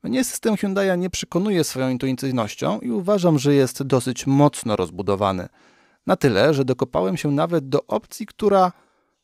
Mnie 0.03 0.25
system 0.25 0.57
Hyundai 0.57 0.99
nie 0.99 1.11
przekonuje 1.11 1.65
swoją 1.65 1.89
intuicyjnością 1.89 2.81
i 2.81 2.91
uważam, 2.91 3.39
że 3.39 3.55
jest 3.55 3.83
dosyć 3.83 4.27
mocno 4.27 4.77
rozbudowany. 4.77 5.49
Na 6.07 6.17
tyle, 6.17 6.55
że 6.55 6.65
dokopałem 6.65 7.17
się 7.17 7.31
nawet 7.31 7.69
do 7.69 7.87
opcji, 7.87 8.27
która 8.27 8.73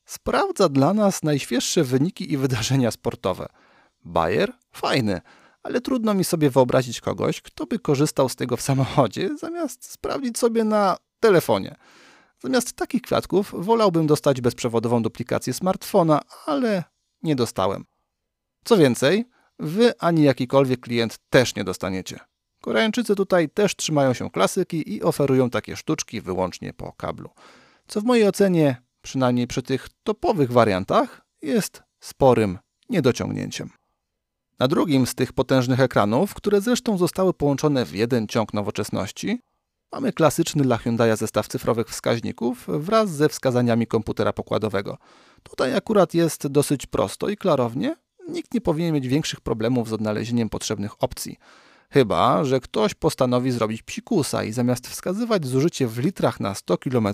sprawdza 0.04 0.68
dla 0.68 0.94
nas 0.94 1.22
najświeższe 1.22 1.84
wyniki 1.84 2.32
i 2.32 2.36
wydarzenia 2.36 2.90
sportowe. 2.90 3.48
Bayer? 4.04 4.52
Fajny, 4.72 5.20
ale 5.62 5.80
trudno 5.80 6.14
mi 6.14 6.24
sobie 6.24 6.50
wyobrazić 6.50 7.00
kogoś, 7.00 7.40
kto 7.40 7.66
by 7.66 7.78
korzystał 7.78 8.28
z 8.28 8.36
tego 8.36 8.56
w 8.56 8.62
samochodzie, 8.62 9.36
zamiast 9.38 9.90
sprawdzić 9.90 10.38
sobie 10.38 10.64
na 10.64 10.96
telefonie. 11.20 11.76
Zamiast 12.42 12.72
takich 12.72 13.02
kwiatków 13.02 13.54
wolałbym 13.58 14.06
dostać 14.06 14.40
bezprzewodową 14.40 15.02
duplikację 15.02 15.52
smartfona, 15.52 16.20
ale 16.46 16.84
nie 17.22 17.36
dostałem. 17.36 17.84
Co 18.64 18.76
więcej, 18.76 19.24
wy 19.58 19.98
ani 19.98 20.22
jakikolwiek 20.22 20.80
klient 20.80 21.18
też 21.30 21.54
nie 21.54 21.64
dostaniecie. 21.64 22.20
Koreańczycy 22.60 23.14
tutaj 23.14 23.48
też 23.48 23.76
trzymają 23.76 24.12
się 24.12 24.30
klasyki 24.30 24.94
i 24.94 25.02
oferują 25.02 25.50
takie 25.50 25.76
sztuczki 25.76 26.20
wyłącznie 26.20 26.72
po 26.72 26.92
kablu. 26.92 27.30
Co 27.86 28.00
w 28.00 28.04
mojej 28.04 28.28
ocenie, 28.28 28.82
przynajmniej 29.02 29.46
przy 29.46 29.62
tych 29.62 29.88
topowych 30.02 30.52
wariantach, 30.52 31.20
jest 31.42 31.82
sporym 32.00 32.58
niedociągnięciem. 32.90 33.70
Na 34.58 34.68
drugim 34.68 35.06
z 35.06 35.14
tych 35.14 35.32
potężnych 35.32 35.80
ekranów, 35.80 36.34
które 36.34 36.60
zresztą 36.60 36.98
zostały 36.98 37.34
połączone 37.34 37.84
w 37.84 37.94
jeden 37.94 38.26
ciąg 38.26 38.54
nowoczesności, 38.54 39.40
Mamy 39.92 40.12
klasyczny 40.12 40.62
dla 40.62 40.76
Hyundai 40.76 41.16
zestaw 41.16 41.48
cyfrowych 41.48 41.88
wskaźników 41.88 42.66
wraz 42.68 43.10
ze 43.10 43.28
wskazaniami 43.28 43.86
komputera 43.86 44.32
pokładowego. 44.32 44.98
Tutaj 45.42 45.74
akurat 45.74 46.14
jest 46.14 46.46
dosyć 46.46 46.86
prosto 46.86 47.28
i 47.28 47.36
klarownie. 47.36 47.96
Nikt 48.28 48.54
nie 48.54 48.60
powinien 48.60 48.94
mieć 48.94 49.08
większych 49.08 49.40
problemów 49.40 49.88
z 49.88 49.92
odnalezieniem 49.92 50.48
potrzebnych 50.48 51.02
opcji. 51.02 51.38
Chyba, 51.90 52.44
że 52.44 52.60
ktoś 52.60 52.94
postanowi 52.94 53.50
zrobić 53.50 53.82
psikusa 53.82 54.44
i 54.44 54.52
zamiast 54.52 54.88
wskazywać 54.88 55.46
zużycie 55.46 55.86
w 55.86 55.98
litrach 55.98 56.40
na 56.40 56.54
100 56.54 56.78
km, 56.78 57.08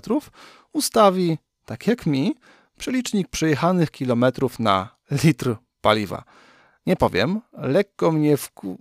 ustawi, 0.73 1.37
tak 1.65 1.87
jak 1.87 2.05
mi, 2.05 2.35
przelicznik 2.77 3.27
przejechanych 3.27 3.91
kilometrów 3.91 4.59
na 4.59 4.95
litr 5.23 5.55
paliwa. 5.81 6.23
Nie 6.85 6.95
powiem, 6.95 7.41
lekko 7.53 8.11
mnie 8.11 8.37
wku... 8.37 8.77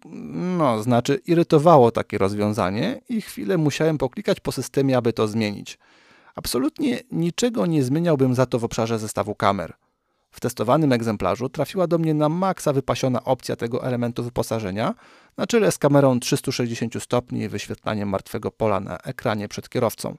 no, 0.59 0.83
znaczy 0.83 1.21
irytowało 1.27 1.91
takie 1.91 2.19
rozwiązanie 2.19 3.01
i 3.09 3.21
chwilę 3.21 3.59
musiałem 3.59 3.99
poklikać 3.99 4.41
po 4.41 4.53
systemie, 4.53 4.97
aby 4.97 5.13
to 5.13 5.29
zmienić. 5.29 5.79
Absolutnie 6.35 7.01
niczego 7.13 7.67
nie 7.67 7.85
zmieniałbym 7.85 8.35
za 8.35 8.47
to 8.47 8.59
w 8.59 8.65
obszarze 8.65 8.99
zestawu 8.99 9.35
kamer. 9.35 9.75
W 10.35 10.41
testowanym 10.41 10.93
egzemplarzu 10.93 11.49
trafiła 11.49 11.87
do 11.87 11.99
mnie 11.99 12.15
na 12.15 12.29
maksa 12.29 12.73
wypasiona 12.73 13.25
opcja 13.25 13.57
tego 13.57 13.87
elementu 13.87 14.25
wyposażenia, 14.25 14.95
na 15.37 15.47
czele 15.47 15.73
z 15.73 15.79
kamerą 15.79 16.21
360 16.21 17.03
stopni 17.03 17.41
i 17.41 17.49
wyświetlaniem 17.49 18.09
martwego 18.09 18.51
pola 18.51 18.81
na 18.81 18.99
ekranie 18.99 19.49
przed 19.49 19.69
kierowcą. 19.69 20.17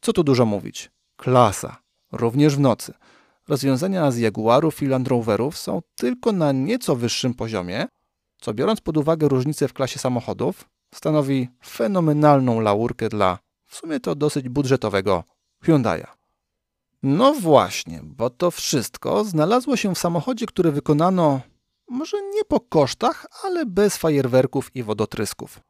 Co 0.00 0.12
tu 0.12 0.24
dużo 0.24 0.46
mówić? 0.46 0.90
Klasa. 1.16 1.76
Również 2.12 2.56
w 2.56 2.60
nocy. 2.60 2.92
Rozwiązania 3.48 4.10
z 4.10 4.16
Jaguarów 4.16 4.82
i 4.82 4.86
Land 4.86 5.08
Roverów 5.08 5.58
są 5.58 5.82
tylko 5.94 6.32
na 6.32 6.52
nieco 6.52 6.96
wyższym 6.96 7.34
poziomie, 7.34 7.86
co 8.40 8.54
biorąc 8.54 8.80
pod 8.80 8.96
uwagę 8.96 9.28
różnice 9.28 9.68
w 9.68 9.72
klasie 9.72 9.98
samochodów, 9.98 10.68
stanowi 10.94 11.48
fenomenalną 11.66 12.60
laurkę 12.60 13.08
dla 13.08 13.38
w 13.66 13.76
sumie 13.76 14.00
to 14.00 14.14
dosyć 14.14 14.48
budżetowego 14.48 15.24
Hyundai'a. 15.64 16.17
No 17.02 17.32
właśnie, 17.32 18.00
bo 18.04 18.30
to 18.30 18.50
wszystko 18.50 19.24
znalazło 19.24 19.76
się 19.76 19.94
w 19.94 19.98
samochodzie, 19.98 20.46
który 20.46 20.72
wykonano 20.72 21.40
może 21.88 22.16
nie 22.34 22.44
po 22.44 22.60
kosztach, 22.60 23.26
ale 23.44 23.66
bez 23.66 23.96
fajerwerków 23.96 24.76
i 24.76 24.82
wodotrysków. 24.82 25.60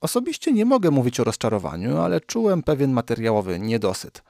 Osobiście 0.00 0.52
nie 0.52 0.64
mogę 0.64 0.90
mówić 0.90 1.20
o 1.20 1.24
rozczarowaniu, 1.24 1.98
ale 1.98 2.20
czułem 2.20 2.62
pewien 2.62 2.92
materiałowy 2.92 3.60
niedosyt– 3.60 4.22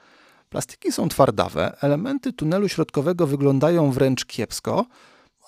Plastiki 0.52 0.92
są 0.92 1.08
twardawe, 1.08 1.76
elementy 1.80 2.32
tunelu 2.32 2.68
środkowego 2.68 3.26
wyglądają 3.26 3.90
wręcz 3.90 4.24
kiepsko. 4.24 4.86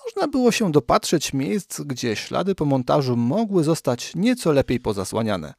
Można 0.05 0.27
było 0.27 0.51
się 0.51 0.71
dopatrzeć 0.71 1.33
miejsc, 1.33 1.81
gdzie 1.81 2.15
ślady 2.15 2.55
po 2.55 2.65
montażu 2.65 3.15
mogły 3.15 3.63
zostać 3.63 4.15
nieco 4.15 4.51
lepiej 4.51 4.79
pozasłaniane. 4.79 5.53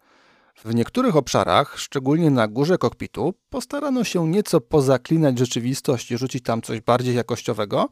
W 0.65 0.75
niektórych 0.75 1.17
obszarach, 1.17 1.79
szczególnie 1.79 2.31
na 2.31 2.49
górze 2.49 2.79
kokpitu, 2.79 3.35
postarano 3.51 4.05
się 4.05 4.29
nieco 4.29 4.61
pozaklinać 4.61 5.39
rzeczywistość 5.39 6.11
i 6.11 6.19
rzucić 6.19 6.45
tam 6.45 6.63
coś 6.63 6.81
bardziej 6.81 7.15
jakościowego, 7.15 7.89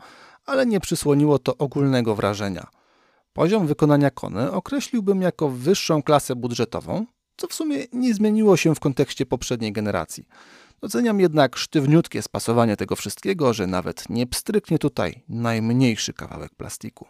ale 0.47 0.67
nie 0.67 0.81
przysłoniło 0.81 1.39
to 1.39 1.57
ogólnego 1.57 2.15
wrażenia. 2.15 2.67
Poziom 3.33 3.67
wykonania 3.67 4.11
Kony 4.11 4.53
określiłbym 4.53 5.23
jako 5.23 5.49
wyższą 5.49 6.03
klasę 6.03 6.37
budżetową, 6.37 7.07
co 7.37 7.47
w 7.47 7.55
sumie 7.55 7.85
nie 7.93 8.15
zmieniło 8.15 8.57
się 8.57 8.75
w 8.75 8.81
kontekście 8.81 9.27
poprzedniej 9.27 9.73
generacji. 9.73 10.27
Doceniam 10.81 11.21
jednak 11.21 11.57
sztywniutkie 11.57 12.23
spasowanie 12.23 12.77
tego 12.77 12.97
wszystkiego, 12.97 13.55
że 13.55 13.67
nawet 13.67 14.11
nie 14.11 14.27
pstryknie 14.27 14.79
tutaj 14.79 15.23
najmniejszy 15.29 16.13
kawałek 16.13 16.55
plastiku. 16.55 17.07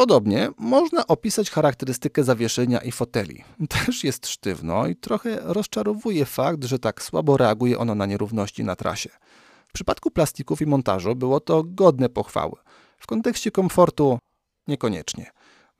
Podobnie 0.00 0.48
można 0.58 1.06
opisać 1.06 1.50
charakterystykę 1.50 2.24
zawieszenia 2.24 2.78
i 2.78 2.92
foteli. 2.92 3.44
Też 3.86 4.04
jest 4.04 4.26
sztywno 4.28 4.86
i 4.86 4.96
trochę 4.96 5.38
rozczarowuje 5.42 6.24
fakt, 6.24 6.64
że 6.64 6.78
tak 6.78 7.02
słabo 7.02 7.36
reaguje 7.36 7.78
ono 7.78 7.94
na 7.94 8.06
nierówności 8.06 8.64
na 8.64 8.76
trasie. 8.76 9.10
W 9.68 9.72
przypadku 9.72 10.10
plastików 10.10 10.62
i 10.62 10.66
montażu 10.66 11.14
było 11.14 11.40
to 11.40 11.62
godne 11.64 12.08
pochwały. 12.08 12.56
W 12.98 13.06
kontekście 13.06 13.50
komfortu 13.50 14.18
niekoniecznie. 14.66 15.30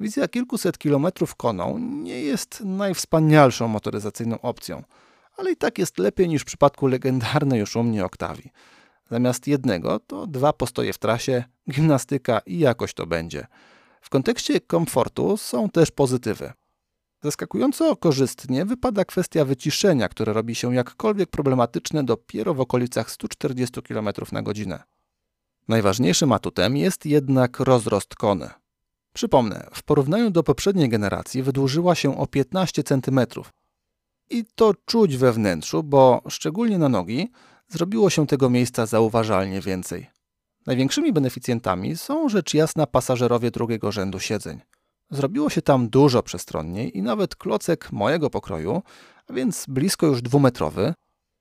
Wizja 0.00 0.28
kilkuset 0.28 0.78
kilometrów 0.78 1.34
koną 1.34 1.78
nie 1.78 2.20
jest 2.22 2.60
najwspanialszą 2.60 3.68
motoryzacyjną 3.68 4.40
opcją, 4.40 4.82
ale 5.36 5.52
i 5.52 5.56
tak 5.56 5.78
jest 5.78 5.98
lepiej 5.98 6.28
niż 6.28 6.42
w 6.42 6.44
przypadku 6.44 6.86
legendarnej 6.86 7.60
już 7.60 7.76
u 7.76 7.82
mnie 7.82 8.04
Oktawii. 8.04 8.50
Zamiast 9.10 9.46
jednego 9.46 9.98
to 9.98 10.26
dwa 10.26 10.52
postoje 10.52 10.92
w 10.92 10.98
trasie, 10.98 11.44
gimnastyka 11.70 12.40
i 12.46 12.58
jakoś 12.58 12.94
to 12.94 13.06
będzie. 13.06 13.46
W 14.00 14.08
kontekście 14.08 14.60
komfortu 14.60 15.36
są 15.36 15.70
też 15.70 15.90
pozytywy. 15.90 16.52
Zaskakująco 17.22 17.96
korzystnie 17.96 18.64
wypada 18.64 19.04
kwestia 19.04 19.44
wyciszenia, 19.44 20.08
które 20.08 20.32
robi 20.32 20.54
się 20.54 20.74
jakkolwiek 20.74 21.30
problematyczne 21.30 22.04
dopiero 22.04 22.54
w 22.54 22.60
okolicach 22.60 23.10
140 23.10 23.82
km 23.82 24.08
na 24.32 24.42
godzinę. 24.42 24.82
Najważniejszym 25.68 26.32
atutem 26.32 26.76
jest 26.76 27.06
jednak 27.06 27.60
rozrost 27.60 28.14
kony. 28.14 28.50
Przypomnę, 29.12 29.66
w 29.74 29.82
porównaniu 29.82 30.30
do 30.30 30.42
poprzedniej 30.42 30.88
generacji 30.88 31.42
wydłużyła 31.42 31.94
się 31.94 32.18
o 32.18 32.26
15 32.26 32.82
cm. 32.82 33.20
I 34.30 34.44
to 34.54 34.74
czuć 34.86 35.16
we 35.16 35.32
wnętrzu, 35.32 35.82
bo 35.82 36.22
szczególnie 36.28 36.78
na 36.78 36.88
nogi 36.88 37.30
zrobiło 37.68 38.10
się 38.10 38.26
tego 38.26 38.50
miejsca 38.50 38.86
zauważalnie 38.86 39.60
więcej. 39.60 40.10
Największymi 40.66 41.12
beneficjentami 41.12 41.96
są 41.96 42.28
rzecz 42.28 42.54
jasna 42.54 42.86
pasażerowie 42.86 43.50
drugiego 43.50 43.92
rzędu 43.92 44.20
siedzeń. 44.20 44.60
Zrobiło 45.10 45.50
się 45.50 45.62
tam 45.62 45.88
dużo 45.88 46.22
przestronniej 46.22 46.98
i 46.98 47.02
nawet 47.02 47.36
klocek 47.36 47.92
mojego 47.92 48.30
pokroju, 48.30 48.82
a 49.28 49.32
więc 49.32 49.64
blisko 49.68 50.06
już 50.06 50.22
dwumetrowy, 50.22 50.94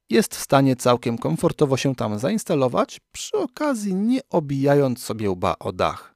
jest 0.09 0.35
w 0.35 0.39
stanie 0.39 0.75
całkiem 0.75 1.17
komfortowo 1.17 1.77
się 1.77 1.95
tam 1.95 2.19
zainstalować, 2.19 3.01
przy 3.11 3.37
okazji 3.37 3.95
nie 3.95 4.19
obijając 4.29 5.03
sobie 5.03 5.29
łba 5.29 5.55
o 5.59 5.71
dach. 5.71 6.15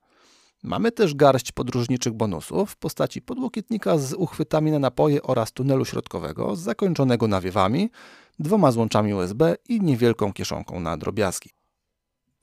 Mamy 0.63 0.91
też 0.91 1.15
garść 1.15 1.51
podróżniczych 1.51 2.13
bonusów 2.13 2.72
w 2.72 2.75
postaci 2.75 3.22
podłokietnika 3.22 3.98
z 3.98 4.13
uchwytami 4.13 4.72
na 4.72 4.79
napoje 4.79 5.24
oraz 5.24 5.51
tunelu 5.51 5.86
środkowego 5.86 6.55
zakończonego 6.55 7.27
nawiewami, 7.27 7.89
dwoma 8.39 8.72
złączami 8.72 9.13
USB 9.13 9.55
i 9.69 9.81
niewielką 9.81 10.33
kieszonką 10.33 10.79
na 10.79 10.98
drobiazgi. 10.98 11.50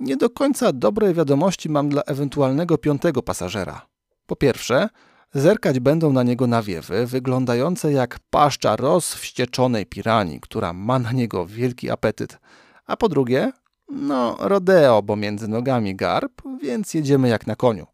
Nie 0.01 0.17
do 0.17 0.31
końca 0.31 0.73
dobre 0.73 1.15
wiadomości 1.15 1.69
mam 1.69 1.89
dla 1.89 2.03
ewentualnego 2.03 2.79
piątego 2.79 3.23
pasażera. 3.23 3.87
Po 4.27 4.37
pierwsze, 4.37 4.89
zerkać 5.35 5.81
będą 5.81 6.13
na 6.13 6.23
niego 6.23 6.47
nawiewy 6.47 7.07
wyglądające 7.07 7.93
jak 7.93 8.19
paszcza 8.31 8.77
rozwścieczonej 8.77 9.87
piranii, 9.87 10.41
która 10.41 10.73
ma 10.73 10.99
na 10.99 11.13
niego 11.13 11.47
wielki 11.47 11.91
apetyt. 11.91 12.39
A 12.87 12.97
po 12.97 13.09
drugie, 13.09 13.53
no 13.89 14.37
rodeo, 14.39 15.03
bo 15.03 15.17
między 15.17 15.49
nogami 15.49 15.97
garb, 15.97 16.43
więc 16.63 16.95
jedziemy 16.95 17.29
jak 17.29 17.47
na 17.47 17.57
koniu. 17.57 17.87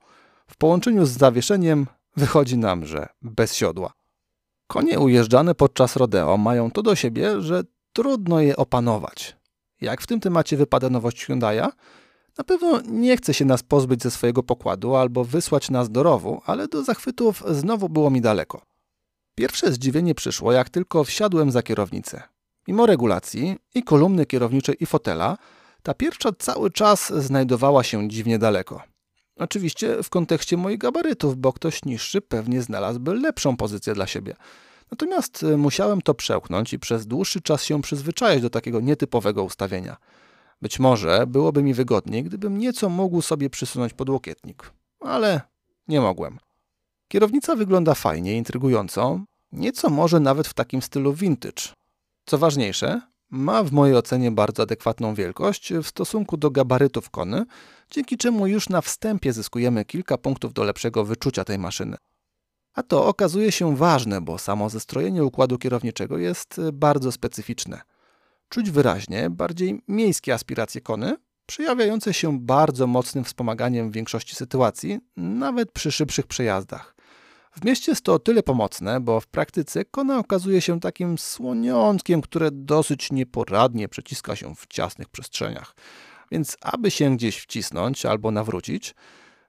W 0.47 0.57
połączeniu 0.57 1.07
z 1.07 1.11
zawieszeniem 1.11 1.87
wychodzi 2.17 2.59
nam, 2.59 2.87
że 2.87 3.09
bez 3.23 3.55
siodła. 3.55 3.93
Konie 4.67 5.01
ujeżdżane 5.01 5.55
podczas 5.55 5.97
rodeo 5.97 6.37
mają 6.37 6.71
to 6.71 6.83
do 6.83 6.95
siebie, 6.95 7.41
że 7.41 7.63
trudno 7.93 8.41
je 8.41 8.57
opanować. 8.57 9.36
Jak 9.81 10.03
w 10.03 10.07
tym 10.07 10.21
temacie 10.21 10.57
wypada 10.57 10.91
nowość 10.91 11.27
Hyundai'a? 11.27 11.69
Na 12.39 12.45
pewno 12.45 12.81
nie 12.89 13.17
chce 13.17 13.35
się 13.35 13.45
nas 13.45 13.63
pozbyć 13.63 14.03
ze 14.03 14.11
swojego 14.11 14.43
pokładu 14.43 14.95
albo 14.95 15.25
wysłać 15.25 15.71
nas 15.71 15.91
do 15.91 16.03
rowu, 16.03 16.43
ale 16.47 16.69
do 16.69 16.85
zachwytów 16.85 17.43
znowu 17.51 17.89
było 17.89 18.11
mi 18.11 18.21
daleko. 18.21 18.63
Pierwsze 19.35 19.73
zdziwienie 19.73 20.15
przyszło, 20.15 20.53
jak 20.53 20.71
tylko 20.71 21.05
wsiadłem 21.05 21.51
za 21.51 21.63
kierownicę. 21.63 22.23
Mimo 22.69 22.87
regulacji 22.87 23.57
i 23.75 23.83
kolumny 23.83 24.27
kierowniczej 24.27 24.77
i 24.81 24.87
fotela, 24.87 25.39
ta 25.83 25.95
pierwsza 25.95 26.31
cały 26.39 26.71
czas 26.71 27.13
znajdowała 27.13 27.83
się 27.83 28.09
dziwnie 28.09 28.39
daleko. 28.39 28.83
Oczywiście 29.37 30.03
w 30.03 30.11
kontekście 30.11 30.57
moich 30.57 30.79
gabarytów, 30.79 31.37
bo 31.37 31.53
ktoś 31.53 31.85
niższy 31.85 32.21
pewnie 32.21 32.63
znalazłby 32.63 33.15
lepszą 33.15 33.57
pozycję 33.57 33.95
dla 33.95 34.07
siebie. 34.07 34.37
Natomiast 34.91 35.43
e, 35.43 35.57
musiałem 35.57 36.03
to 36.03 36.15
przełknąć 36.15 36.73
i 36.73 36.79
przez 36.79 37.07
dłuższy 37.07 37.41
czas 37.41 37.65
się 37.65 37.83
przyzwyczaić 37.83 38.43
do 38.43 38.51
takiego 38.51 38.81
nietypowego 38.81 39.45
ustawienia. 39.45 39.97
Być 40.63 40.79
może 40.79 41.27
byłoby 41.27 41.63
mi 41.63 41.75
wygodniej, 41.75 42.25
gdybym 42.25 42.59
nieco 42.59 42.89
mógł 42.89 43.23
sobie 43.23 43.51
przysunąć 43.51 43.93
podłokietnik, 43.93 44.73
ale 45.01 45.41
nie 45.89 46.01
mogłem. 46.01 46.39
Kierownica 47.09 47.57
wygląda 47.57 47.95
fajnie, 47.95 48.37
intrygująco, 48.37 49.21
nieco 49.53 49.91
może 49.91 50.21
nawet 50.21 50.49
w 50.49 50.55
takim 50.55 50.83
stylu 50.83 51.13
vintage. 51.13 51.63
Co 52.27 52.39
ważniejsze, 52.39 53.01
ma 53.31 53.63
w 53.63 53.73
mojej 53.73 53.97
ocenie 53.97 54.31
bardzo 54.31 54.63
adekwatną 54.63 55.15
wielkość 55.15 55.73
w 55.73 55.87
stosunku 55.87 56.37
do 56.37 56.51
gabarytów 56.51 57.11
kony, 57.11 57.45
dzięki 57.91 58.17
czemu 58.17 58.47
już 58.47 58.69
na 58.69 58.81
wstępie 58.81 59.33
zyskujemy 59.33 59.85
kilka 59.85 60.19
punktów 60.19 60.53
do 60.53 60.65
lepszego 60.65 61.05
wyczucia 61.05 61.45
tej 61.45 61.59
maszyny. 61.59 61.97
A 62.77 62.83
to 62.83 63.07
okazuje 63.07 63.53
się 63.53 63.77
ważne, 63.77 64.21
bo 64.21 64.39
samo 64.39 64.71
zestrojenie 64.71 65.25
układu 65.25 65.59
kierowniczego 65.59 66.19
jest 66.19 66.61
bardzo 66.73 67.13
specyficzne. 67.13 67.81
Czuć 68.49 68.71
wyraźnie 68.71 69.31
bardziej 69.31 69.81
miejskie 69.89 70.35
aspiracje 70.35 70.81
kony, 70.81 71.17
przejawiające 71.47 72.15
się 72.15 72.41
bardzo 72.41 72.87
mocnym 72.87 73.25
wspomaganiem 73.25 73.91
w 73.91 73.95
większości 73.95 74.37
sytuacji, 74.37 74.99
nawet 75.17 75.73
przy 75.73 75.93
szybszych 75.93 76.27
przejazdach. 76.27 76.95
W 77.53 77.65
mieście 77.65 77.93
jest 77.93 78.03
to 78.03 78.15
o 78.15 78.19
tyle 78.19 78.43
pomocne, 78.43 79.01
bo 79.01 79.21
w 79.21 79.27
praktyce 79.27 79.85
kona 79.85 80.19
okazuje 80.19 80.61
się 80.61 80.81
takim 80.81 81.19
słoniątkiem, 81.19 82.23
które 82.23 82.51
dosyć 82.53 83.13
nieporadnie 83.13 83.89
przeciska 83.89 84.37
się 84.37 84.55
w 84.55 84.67
ciasnych 84.67 85.09
przestrzeniach. 85.09 85.75
Więc 86.31 86.57
aby 86.61 86.91
się 86.91 87.17
gdzieś 87.17 87.39
wcisnąć 87.39 88.07
albo 88.07 88.31
nawrócić, 88.31 88.95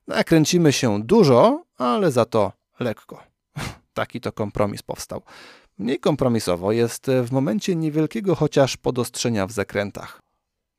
nakręcimy 0.08 0.74
się 0.74 1.04
dużo, 1.04 1.66
ale 1.78 2.12
za 2.12 2.26
to 2.26 2.52
lekko. 2.80 3.24
Taki 3.94 4.22
to 4.22 4.32
kompromis 4.32 4.84
powstał. 4.84 5.22
Mniej 5.78 6.00
kompromisowo 6.00 6.72
jest 6.72 7.08
w 7.24 7.32
momencie 7.32 7.76
niewielkiego 7.76 8.36
chociaż 8.36 8.78
podostrzenia 8.78 9.48
w 9.48 9.52
zakrętach. 9.52 10.20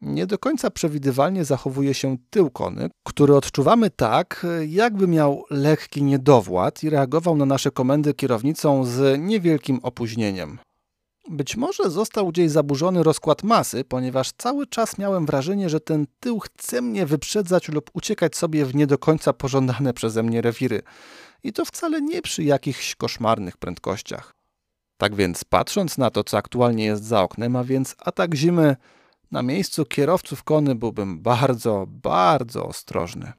Nie 0.00 0.26
do 0.26 0.38
końca 0.38 0.70
przewidywalnie 0.70 1.44
zachowuje 1.44 1.94
się 1.94 2.16
tył 2.30 2.50
kony, 2.50 2.90
który 3.06 3.36
odczuwamy 3.36 3.90
tak, 3.90 4.46
jakby 4.66 5.08
miał 5.08 5.44
lekki 5.50 6.02
niedowład 6.02 6.82
i 6.84 6.90
reagował 6.90 7.36
na 7.36 7.46
nasze 7.46 7.70
komendy 7.70 8.14
kierownicą 8.14 8.84
z 8.84 9.20
niewielkim 9.20 9.80
opóźnieniem. 9.82 10.58
Być 11.30 11.56
może 11.56 11.90
został 11.90 12.28
gdzieś 12.28 12.50
zaburzony 12.50 13.02
rozkład 13.02 13.42
masy, 13.42 13.84
ponieważ 13.84 14.32
cały 14.38 14.66
czas 14.66 14.98
miałem 14.98 15.26
wrażenie, 15.26 15.70
że 15.70 15.80
ten 15.80 16.06
tył 16.20 16.38
chce 16.38 16.82
mnie 16.82 17.06
wyprzedzać 17.06 17.68
lub 17.68 17.90
uciekać 17.92 18.36
sobie 18.36 18.64
w 18.64 18.74
nie 18.74 18.86
do 18.86 18.98
końca 18.98 19.32
pożądane 19.32 19.94
przeze 19.94 20.22
mnie 20.22 20.42
rewiry. 20.42 20.82
I 21.42 21.52
to 21.52 21.64
wcale 21.64 22.02
nie 22.02 22.22
przy 22.22 22.44
jakichś 22.44 22.94
koszmarnych 22.94 23.56
prędkościach. 23.56 24.34
Tak 24.96 25.14
więc, 25.14 25.44
patrząc 25.44 25.98
na 25.98 26.10
to, 26.10 26.24
co 26.24 26.36
aktualnie 26.36 26.84
jest 26.84 27.04
za 27.04 27.22
oknem, 27.22 27.56
a 27.56 27.64
więc 27.64 27.96
atak 27.98 28.34
zimy, 28.34 28.76
na 29.30 29.42
miejscu 29.42 29.84
kierowców 29.84 30.44
kony 30.44 30.74
byłbym 30.74 31.20
bardzo, 31.20 31.84
bardzo 31.88 32.66
ostrożny. 32.66 33.32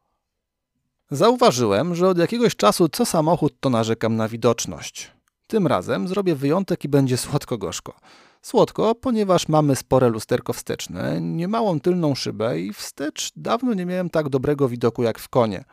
Zauważyłem, 1.11 1.95
że 1.95 2.07
od 2.07 2.17
jakiegoś 2.17 2.55
czasu 2.55 2.89
co 2.89 3.05
samochód 3.05 3.59
to 3.59 3.69
narzekam 3.69 4.15
na 4.15 4.27
widoczność. 4.27 5.18
Tym 5.49 5.67
razem 5.67 6.07
zrobię 6.07 6.35
wyjątek 6.35 6.85
i 6.85 6.89
będzie 6.89 7.17
słodko-gorzko. 7.17 7.93
Słodko, 8.41 8.95
ponieważ 8.95 9.47
mamy 9.47 9.75
spore 9.75 10.09
lusterko 10.09 10.53
wsteczne, 10.53 11.21
niemałą 11.21 11.79
tylną 11.79 12.15
szybę 12.15 12.59
i 12.59 12.73
wstecz 12.73 13.31
dawno 13.35 13.73
nie 13.73 13.85
miałem 13.85 14.09
tak 14.09 14.29
dobrego 14.29 14.69
widoku 14.69 15.03
jak 15.03 15.19
w 15.19 15.29
konie. 15.29 15.63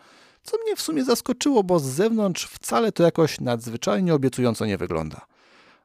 Co 0.42 0.56
mnie 0.58 0.76
w 0.76 0.80
sumie 0.80 1.04
zaskoczyło, 1.04 1.64
bo 1.64 1.78
z 1.78 1.84
zewnątrz 1.84 2.46
wcale 2.46 2.92
to 2.92 3.02
jakoś 3.02 3.40
nadzwyczajnie 3.40 4.14
obiecująco 4.14 4.66
nie 4.66 4.78
wygląda. 4.78 5.26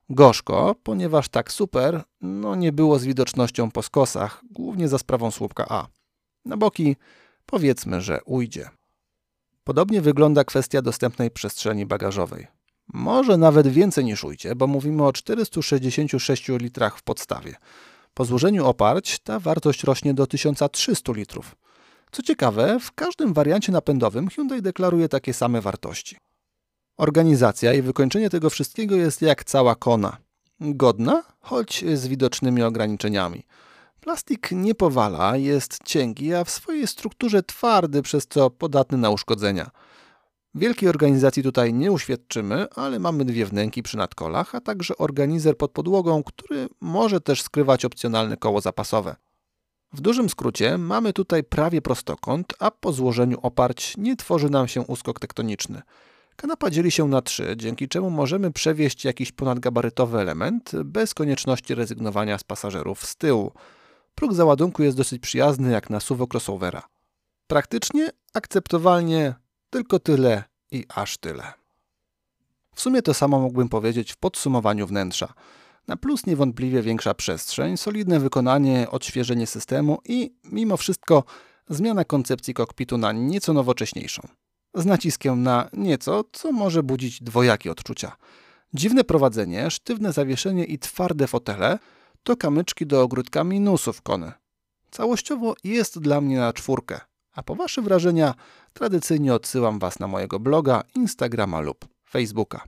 Gorzko, 0.09 0.75
ponieważ 0.83 1.29
tak 1.29 1.51
super, 1.51 2.03
no 2.21 2.55
nie 2.55 2.71
było 2.71 2.99
z 2.99 3.05
widocznością 3.05 3.71
po 3.71 3.81
skosach, 3.81 4.41
głównie 4.51 4.87
za 4.87 4.97
sprawą 4.97 5.31
słupka 5.31 5.65
A. 5.69 5.87
Na 6.45 6.57
boki 6.57 6.95
powiedzmy, 7.45 8.01
że 8.01 8.19
ujdzie. 8.25 8.69
Podobnie 9.63 10.01
wygląda 10.01 10.43
kwestia 10.43 10.81
dostępnej 10.81 11.31
przestrzeni 11.31 11.85
bagażowej. 11.85 12.60
Może 12.93 13.37
nawet 13.37 13.67
więcej 13.67 14.05
niż 14.05 14.23
ujdzie, 14.23 14.55
bo 14.55 14.67
mówimy 14.67 15.03
o 15.03 15.13
466 15.13 16.47
litrach 16.49 16.97
w 16.97 17.03
podstawie. 17.03 17.55
Po 18.13 18.25
złożeniu 18.25 18.65
oparć 18.65 19.19
ta 19.19 19.39
wartość 19.39 19.83
rośnie 19.83 20.13
do 20.13 20.27
1300 20.27 21.11
litrów. 21.13 21.55
Co 22.11 22.23
ciekawe, 22.23 22.79
w 22.79 22.91
każdym 22.91 23.33
wariancie 23.33 23.71
napędowym 23.71 24.29
Hyundai 24.29 24.61
deklaruje 24.61 25.09
takie 25.09 25.33
same 25.33 25.61
wartości. 25.61 26.17
Organizacja 26.97 27.73
i 27.73 27.81
wykończenie 27.81 28.29
tego 28.29 28.49
wszystkiego 28.49 28.95
jest 28.95 29.21
jak 29.21 29.43
cała 29.43 29.75
kona. 29.75 30.17
Godna, 30.59 31.23
choć 31.39 31.85
z 31.93 32.07
widocznymi 32.07 32.63
ograniczeniami. 32.63 33.43
Plastik 34.01 34.49
nie 34.51 34.75
powala, 34.75 35.37
jest 35.37 35.79
cienki, 35.83 36.33
a 36.33 36.43
w 36.43 36.49
swojej 36.49 36.87
strukturze 36.87 37.43
twardy, 37.43 38.01
przez 38.01 38.27
co 38.27 38.49
podatny 38.49 38.97
na 38.97 39.09
uszkodzenia. 39.09 39.71
Wielkiej 40.55 40.89
organizacji 40.89 41.43
tutaj 41.43 41.73
nie 41.73 41.91
uświadczymy, 41.91 42.67
ale 42.75 42.99
mamy 42.99 43.25
dwie 43.25 43.45
wnęki 43.45 43.83
przy 43.83 43.97
nadkolach, 43.97 44.55
a 44.55 44.61
także 44.61 44.97
organizer 44.97 45.57
pod 45.57 45.71
podłogą, 45.71 46.23
który 46.23 46.67
może 46.81 47.21
też 47.21 47.41
skrywać 47.41 47.85
opcjonalne 47.85 48.37
koło 48.37 48.61
zapasowe. 48.61 49.15
W 49.93 50.01
dużym 50.01 50.29
skrócie 50.29 50.77
mamy 50.77 51.13
tutaj 51.13 51.43
prawie 51.43 51.81
prostokąt, 51.81 52.53
a 52.59 52.71
po 52.71 52.93
złożeniu 52.93 53.37
oparć 53.41 53.97
nie 53.97 54.15
tworzy 54.15 54.49
nam 54.49 54.67
się 54.67 54.81
uskok 54.81 55.19
tektoniczny. 55.19 55.81
Kanapa 56.35 56.69
dzieli 56.69 56.91
się 56.91 57.07
na 57.07 57.21
trzy, 57.21 57.53
dzięki 57.57 57.87
czemu 57.87 58.09
możemy 58.09 58.51
przewieźć 58.51 59.05
jakiś 59.05 59.31
ponadgabarytowy 59.31 60.19
element 60.19 60.71
bez 60.83 61.13
konieczności 61.13 61.75
rezygnowania 61.75 62.37
z 62.37 62.43
pasażerów 62.43 63.05
z 63.05 63.15
tyłu. 63.15 63.51
Próg 64.15 64.33
załadunku 64.33 64.83
jest 64.83 64.97
dosyć 64.97 65.21
przyjazny 65.21 65.71
jak 65.71 65.89
na 65.89 65.99
suwo 65.99 66.27
crossovera. 66.33 66.83
Praktycznie, 67.47 68.09
akceptowalnie, 68.33 69.35
tylko 69.71 69.99
tyle 69.99 70.43
i 70.71 70.85
aż 70.95 71.17
tyle. 71.17 71.53
W 72.75 72.81
sumie 72.81 73.01
to 73.01 73.13
samo 73.13 73.39
mógłbym 73.39 73.69
powiedzieć 73.69 74.11
w 74.11 74.17
podsumowaniu 74.17 74.87
wnętrza. 74.87 75.33
Na 75.87 75.97
plus 75.97 76.25
niewątpliwie 76.25 76.81
większa 76.81 77.13
przestrzeń, 77.13 77.77
solidne 77.77 78.19
wykonanie, 78.19 78.87
odświeżenie 78.89 79.47
systemu 79.47 79.97
i, 80.05 80.33
mimo 80.43 80.77
wszystko, 80.77 81.23
zmiana 81.69 82.05
koncepcji 82.05 82.53
kokpitu 82.53 82.97
na 82.97 83.11
nieco 83.11 83.53
nowocześniejszą. 83.53 84.27
Z 84.73 84.85
naciskiem 84.85 85.43
na 85.43 85.69
nieco, 85.73 86.23
co 86.31 86.51
może 86.51 86.83
budzić 86.83 87.23
dwojakie 87.23 87.71
odczucia. 87.71 88.15
Dziwne 88.73 89.03
prowadzenie, 89.03 89.71
sztywne 89.71 90.13
zawieszenie 90.13 90.65
i 90.65 90.79
twarde 90.79 91.27
fotele 91.27 91.79
to 92.23 92.37
kamyczki 92.37 92.85
do 92.85 93.01
ogródka 93.01 93.43
minusów 93.43 94.01
Kony. 94.01 94.31
Całościowo 94.91 95.55
jest 95.63 95.99
dla 95.99 96.21
mnie 96.21 96.37
na 96.37 96.53
czwórkę, 96.53 96.99
a 97.33 97.43
po 97.43 97.55
Wasze 97.55 97.81
wrażenia 97.81 98.33
tradycyjnie 98.73 99.33
odsyłam 99.33 99.79
Was 99.79 99.99
na 99.99 100.07
mojego 100.07 100.39
bloga, 100.39 100.83
Instagrama 100.95 101.59
lub 101.59 101.85
Facebooka. 102.09 102.63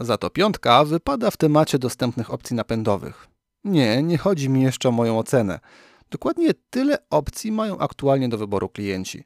Za 0.00 0.18
to 0.18 0.30
piątka 0.30 0.84
wypada 0.84 1.30
w 1.30 1.36
temacie 1.36 1.78
dostępnych 1.78 2.32
opcji 2.32 2.56
napędowych. 2.56 3.28
Nie, 3.64 4.02
nie 4.02 4.18
chodzi 4.18 4.48
mi 4.48 4.62
jeszcze 4.62 4.88
o 4.88 4.92
moją 4.92 5.18
ocenę. 5.18 5.60
Dokładnie 6.10 6.54
tyle 6.70 6.98
opcji 7.10 7.52
mają 7.52 7.78
aktualnie 7.78 8.28
do 8.28 8.38
wyboru 8.38 8.68
klienci. 8.68 9.24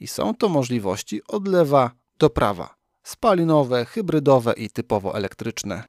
I 0.00 0.06
są 0.06 0.34
to 0.34 0.48
możliwości 0.48 1.20
od 1.28 1.48
lewa 1.48 1.90
do 2.18 2.30
prawa. 2.30 2.74
Spalinowe, 3.02 3.84
hybrydowe 3.84 4.52
i 4.52 4.70
typowo 4.70 5.16
elektryczne. 5.16 5.84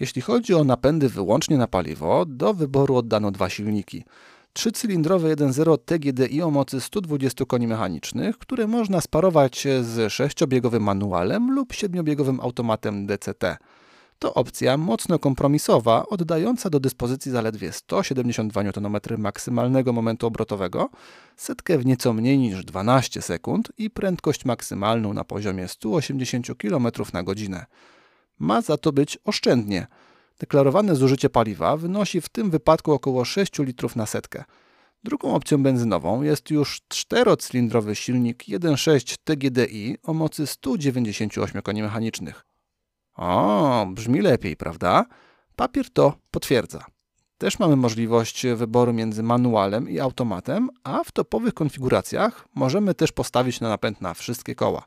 Jeśli 0.00 0.22
chodzi 0.22 0.54
o 0.54 0.64
napędy 0.64 1.08
wyłącznie 1.08 1.58
na 1.58 1.66
paliwo, 1.66 2.24
do 2.26 2.54
wyboru 2.54 2.96
oddano 2.96 3.30
dwa 3.30 3.48
silniki. 3.48 4.04
Trzycylindrowe 4.52 5.36
1.0 5.36 5.78
TGDI 5.84 6.42
o 6.42 6.50
mocy 6.50 6.80
120 6.80 7.44
koni 7.44 7.66
mechanicznych, 7.66 8.38
które 8.38 8.66
można 8.66 9.00
sparować 9.00 9.66
z 9.82 10.12
sześciobiegowym 10.12 10.82
manualem 10.82 11.54
lub 11.54 11.72
siedmiobiegowym 11.72 12.40
automatem 12.40 13.06
DCT. 13.06 13.56
To 14.18 14.34
opcja 14.34 14.76
mocno 14.76 15.18
kompromisowa, 15.18 16.06
oddająca 16.06 16.70
do 16.70 16.80
dyspozycji 16.80 17.32
zaledwie 17.32 17.72
172 17.72 18.60
Nm 18.60 18.98
maksymalnego 19.18 19.92
momentu 19.92 20.26
obrotowego, 20.26 20.90
setkę 21.36 21.78
w 21.78 21.86
nieco 21.86 22.12
mniej 22.12 22.38
niż 22.38 22.64
12 22.64 23.22
sekund 23.22 23.72
i 23.78 23.90
prędkość 23.90 24.44
maksymalną 24.44 25.14
na 25.14 25.24
poziomie 25.24 25.68
180 25.68 26.46
km 26.58 26.88
na 27.12 27.22
godzinę. 27.22 27.66
Ma 28.38 28.60
za 28.60 28.76
to 28.76 28.92
być 28.92 29.18
oszczędnie– 29.24 29.86
Deklarowane 30.38 30.96
zużycie 30.96 31.30
paliwa 31.30 31.76
wynosi 31.76 32.20
w 32.20 32.28
tym 32.28 32.50
wypadku 32.50 32.92
około 32.92 33.24
6 33.24 33.58
litrów 33.58 33.96
na 33.96 34.06
setkę. 34.06 34.44
Drugą 35.04 35.34
opcją 35.34 35.62
benzynową 35.62 36.22
jest 36.22 36.50
już 36.50 36.80
czterocylindrowy 36.88 37.96
silnik 37.96 38.44
1.6 38.44 39.16
TGDI 39.24 39.96
o 40.02 40.14
mocy 40.14 40.46
198 40.46 41.62
koni 41.62 41.82
mechanicznych. 41.82 42.44
O, 43.14 43.86
brzmi 43.90 44.20
lepiej, 44.20 44.56
prawda? 44.56 45.06
Papier 45.56 45.90
to 45.90 46.12
potwierdza. 46.30 46.84
Też 47.38 47.58
mamy 47.58 47.76
możliwość 47.76 48.46
wyboru 48.56 48.92
między 48.92 49.22
manualem 49.22 49.88
i 49.88 50.00
automatem, 50.00 50.70
a 50.84 51.04
w 51.04 51.12
topowych 51.12 51.54
konfiguracjach 51.54 52.48
możemy 52.54 52.94
też 52.94 53.12
postawić 53.12 53.60
na 53.60 53.68
napęd 53.68 54.00
na 54.00 54.14
wszystkie 54.14 54.54
koła. 54.54 54.84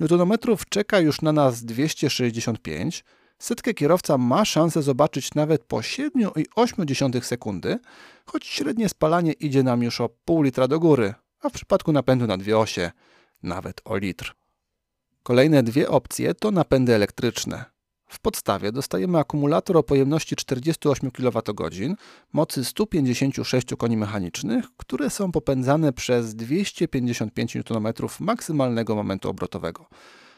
Newtonometrów 0.00 0.68
czeka 0.68 1.00
już 1.00 1.22
na 1.22 1.32
nas 1.32 1.64
265, 1.64 3.04
setkę 3.44 3.74
kierowca 3.74 4.18
ma 4.18 4.44
szansę 4.44 4.82
zobaczyć 4.82 5.34
nawet 5.34 5.64
po 5.64 5.76
7,8 5.76 7.22
sekundy, 7.22 7.78
choć 8.26 8.46
średnie 8.46 8.88
spalanie 8.88 9.32
idzie 9.32 9.62
nam 9.62 9.82
już 9.82 10.00
o 10.00 10.08
pół 10.24 10.42
litra 10.42 10.68
do 10.68 10.80
góry, 10.80 11.14
a 11.40 11.48
w 11.48 11.52
przypadku 11.52 11.92
napędu 11.92 12.26
na 12.26 12.36
dwie 12.36 12.58
osie 12.58 12.90
nawet 13.42 13.80
o 13.84 13.96
litr. 13.96 14.34
Kolejne 15.22 15.62
dwie 15.62 15.88
opcje 15.88 16.34
to 16.34 16.50
napędy 16.50 16.94
elektryczne. 16.94 17.64
W 18.08 18.20
podstawie 18.20 18.72
dostajemy 18.72 19.18
akumulator 19.18 19.76
o 19.76 19.82
pojemności 19.82 20.36
48 20.36 21.10
kWh, 21.10 21.96
mocy 22.32 22.64
156 22.64 23.66
koni 23.78 23.96
mechanicznych, 23.96 24.64
które 24.76 25.10
są 25.10 25.32
popędzane 25.32 25.92
przez 25.92 26.34
255 26.34 27.56
Nm 27.56 27.92
maksymalnego 28.20 28.94
momentu 28.94 29.28
obrotowego. 29.28 29.86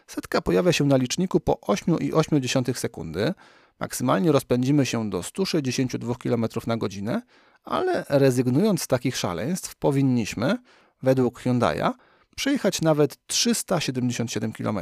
Setka 0.07 0.41
pojawia 0.43 0.73
się 0.73 0.85
na 0.85 0.97
liczniku 0.97 1.41
po 1.41 1.53
8,8 1.53 2.75
sekundy. 2.75 3.35
Maksymalnie 3.81 4.33
rozpędzimy 4.33 4.87
się 4.87 5.11
do 5.11 5.23
162 5.23 6.15
km 6.15 6.47
na 6.67 6.77
godzinę, 6.77 7.23
ale 7.65 8.05
rezygnując 8.09 8.83
z 8.83 8.87
takich 8.87 9.17
szaleństw, 9.17 9.77
powinniśmy, 9.77 10.59
według 11.03 11.41
Hyundai'a, 11.41 11.93
przejechać 12.37 12.81
nawet 12.83 13.27
377 13.27 14.53
km. 14.53 14.79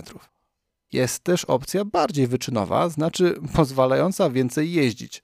Jest 0.92 1.24
też 1.24 1.44
opcja 1.44 1.84
bardziej 1.84 2.26
wyczynowa, 2.26 2.88
znaczy 2.88 3.34
pozwalająca 3.54 4.30
więcej 4.30 4.72
jeździć. 4.72 5.22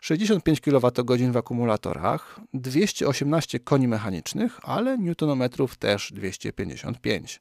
65 0.00 0.60
kWh 0.60 1.32
w 1.32 1.36
akumulatorach, 1.36 2.40
218 2.54 3.60
koni 3.60 3.88
mechanicznych, 3.88 4.60
ale 4.62 4.98
newtonometrów 4.98 5.76
też 5.76 6.12
255. 6.12 7.40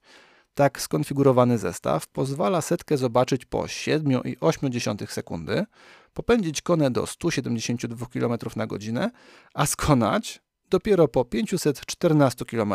Tak 0.56 0.82
skonfigurowany 0.82 1.58
zestaw 1.58 2.08
pozwala 2.08 2.62
setkę 2.62 2.98
zobaczyć 2.98 3.46
po 3.46 3.62
7,8 3.62 5.08
sekundy, 5.08 5.65
popędzić 6.13 6.62
konę 6.62 6.91
do 6.91 7.08
172 7.08 8.06
km 8.06 8.38
na 8.56 8.68
godzinę, 8.68 9.12
a 9.54 9.65
skonać 9.65 10.41
dopiero 10.70 11.08
po 11.08 11.26
514 11.26 12.46
km. 12.46 12.74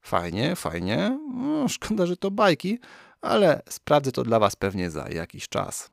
Fajnie, 0.00 0.56
fajnie. 0.56 1.18
No, 1.34 1.68
szkoda, 1.68 2.06
że 2.06 2.16
to 2.16 2.30
bajki, 2.30 2.78
ale 3.20 3.62
sprawdzę 3.68 4.12
to 4.12 4.22
dla 4.22 4.38
Was 4.38 4.56
pewnie 4.56 4.90
za 4.90 5.08
jakiś 5.08 5.48
czas. 5.48 5.90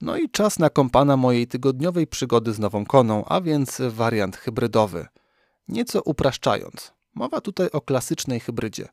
No 0.00 0.16
i 0.16 0.30
czas 0.30 0.58
na 0.58 0.70
kompana 0.70 1.16
mojej 1.16 1.46
tygodniowej 1.46 2.06
przygody 2.06 2.52
z 2.52 2.58
nową 2.58 2.86
koną, 2.86 3.24
a 3.24 3.40
więc 3.40 3.82
wariant 3.88 4.36
hybrydowy. 4.36 5.06
Nieco 5.68 6.02
upraszczając, 6.02 6.92
mowa 7.14 7.40
tutaj 7.40 7.70
o 7.70 7.80
klasycznej 7.80 8.40
hybrydzie. 8.40 8.88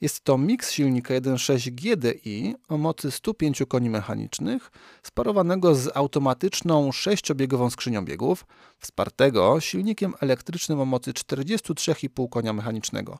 Jest 0.00 0.24
to 0.24 0.38
miks 0.38 0.70
silnika 0.70 1.14
1.6 1.14 1.70
GDI 1.70 2.54
o 2.68 2.76
mocy 2.76 3.10
105 3.10 3.62
koni 3.68 3.90
mechanicznych, 3.90 4.70
sparowanego 5.02 5.74
z 5.74 5.96
automatyczną 5.96 6.92
sześciobiegową 6.92 7.70
skrzynią 7.70 8.04
biegów, 8.04 8.46
wspartego 8.78 9.60
silnikiem 9.60 10.14
elektrycznym 10.20 10.80
o 10.80 10.84
mocy 10.84 11.12
43,5 11.12 12.28
konia 12.28 12.52
mechanicznego. 12.52 13.18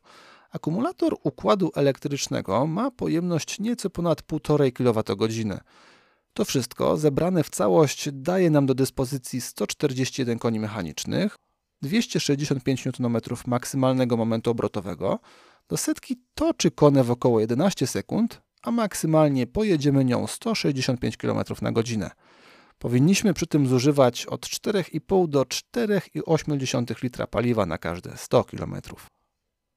Akumulator 0.50 1.16
układu 1.22 1.70
elektrycznego 1.74 2.66
ma 2.66 2.90
pojemność 2.90 3.60
nieco 3.60 3.90
ponad 3.90 4.22
1,5 4.22 4.72
kWh. 4.72 5.60
To 6.32 6.44
wszystko 6.44 6.96
zebrane 6.96 7.44
w 7.44 7.50
całość 7.50 8.08
daje 8.12 8.50
nam 8.50 8.66
do 8.66 8.74
dyspozycji 8.74 9.40
141 9.40 10.38
koni 10.38 10.60
mechanicznych, 10.60 11.38
265 11.82 12.86
Nm 12.86 13.18
maksymalnego 13.46 14.16
momentu 14.16 14.50
obrotowego, 14.50 15.18
do 15.68 15.76
setki 15.76 16.16
toczy 16.34 16.70
konę 16.70 17.04
w 17.04 17.10
około 17.10 17.40
11 17.40 17.86
sekund, 17.86 18.42
a 18.62 18.70
maksymalnie 18.70 19.46
pojedziemy 19.46 20.04
nią 20.04 20.26
165 20.26 21.16
km 21.16 21.38
na 21.62 21.72
godzinę. 21.72 22.10
Powinniśmy 22.78 23.34
przy 23.34 23.46
tym 23.46 23.66
zużywać 23.66 24.26
od 24.26 24.46
4,5 24.46 25.28
do 25.28 25.42
4,8 25.42 27.02
litra 27.02 27.26
paliwa 27.26 27.66
na 27.66 27.78
każde 27.78 28.16
100 28.16 28.44
km. 28.44 28.74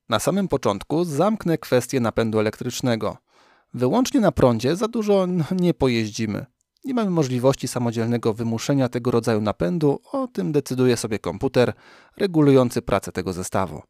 Na 0.09 0.19
samym 0.19 0.47
początku 0.47 1.05
zamknę 1.05 1.57
kwestię 1.57 1.99
napędu 1.99 2.39
elektrycznego. 2.39 3.17
Wyłącznie 3.73 4.19
na 4.19 4.31
prądzie 4.31 4.75
za 4.75 4.87
dużo 4.87 5.27
nie 5.51 5.73
pojeździmy. 5.73 6.45
Nie 6.85 6.93
mamy 6.93 7.11
możliwości 7.11 7.67
samodzielnego 7.67 8.33
wymuszenia 8.33 8.89
tego 8.89 9.11
rodzaju 9.11 9.41
napędu, 9.41 9.99
o 10.11 10.27
tym 10.27 10.51
decyduje 10.51 10.97
sobie 10.97 11.19
komputer 11.19 11.73
regulujący 12.17 12.81
pracę 12.81 13.11
tego 13.11 13.33
zestawu. 13.33 13.81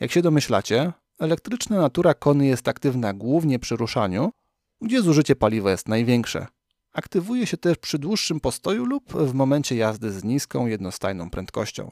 Jak 0.00 0.10
się 0.10 0.22
domyślacie, 0.22 0.92
Elektryczna 1.18 1.80
natura 1.80 2.14
kony 2.14 2.46
jest 2.46 2.68
aktywna 2.68 3.12
głównie 3.12 3.58
przy 3.58 3.76
ruszaniu, 3.76 4.32
gdzie 4.80 5.02
zużycie 5.02 5.36
paliwa 5.36 5.70
jest 5.70 5.88
największe. 5.88 6.46
Aktywuje 6.92 7.46
się 7.46 7.56
też 7.56 7.78
przy 7.78 7.98
dłuższym 7.98 8.40
postoju 8.40 8.84
lub 8.84 9.12
w 9.12 9.34
momencie 9.34 9.76
jazdy 9.76 10.12
z 10.12 10.24
niską 10.24 10.66
jednostajną 10.66 11.30
prędkością. 11.30 11.90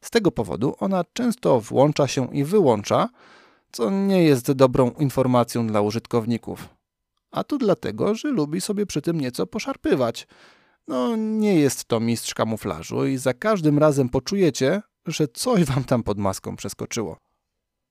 Z 0.00 0.10
tego 0.10 0.30
powodu 0.30 0.74
ona 0.78 1.04
często 1.12 1.60
włącza 1.60 2.06
się 2.06 2.34
i 2.34 2.44
wyłącza, 2.44 3.08
co 3.72 3.90
nie 3.90 4.24
jest 4.24 4.52
dobrą 4.52 4.90
informacją 4.90 5.66
dla 5.66 5.80
użytkowników. 5.80 6.68
A 7.30 7.44
to 7.44 7.58
dlatego, 7.58 8.14
że 8.14 8.28
lubi 8.28 8.60
sobie 8.60 8.86
przy 8.86 9.02
tym 9.02 9.20
nieco 9.20 9.46
poszarpywać. 9.46 10.26
No, 10.88 11.16
nie 11.16 11.60
jest 11.60 11.84
to 11.84 12.00
mistrz 12.00 12.34
kamuflażu 12.34 13.06
i 13.06 13.16
za 13.16 13.34
każdym 13.34 13.78
razem 13.78 14.08
poczujecie, 14.08 14.82
że 15.06 15.28
coś 15.28 15.64
wam 15.64 15.84
tam 15.84 16.02
pod 16.02 16.18
maską 16.18 16.56
przeskoczyło. 16.56 17.25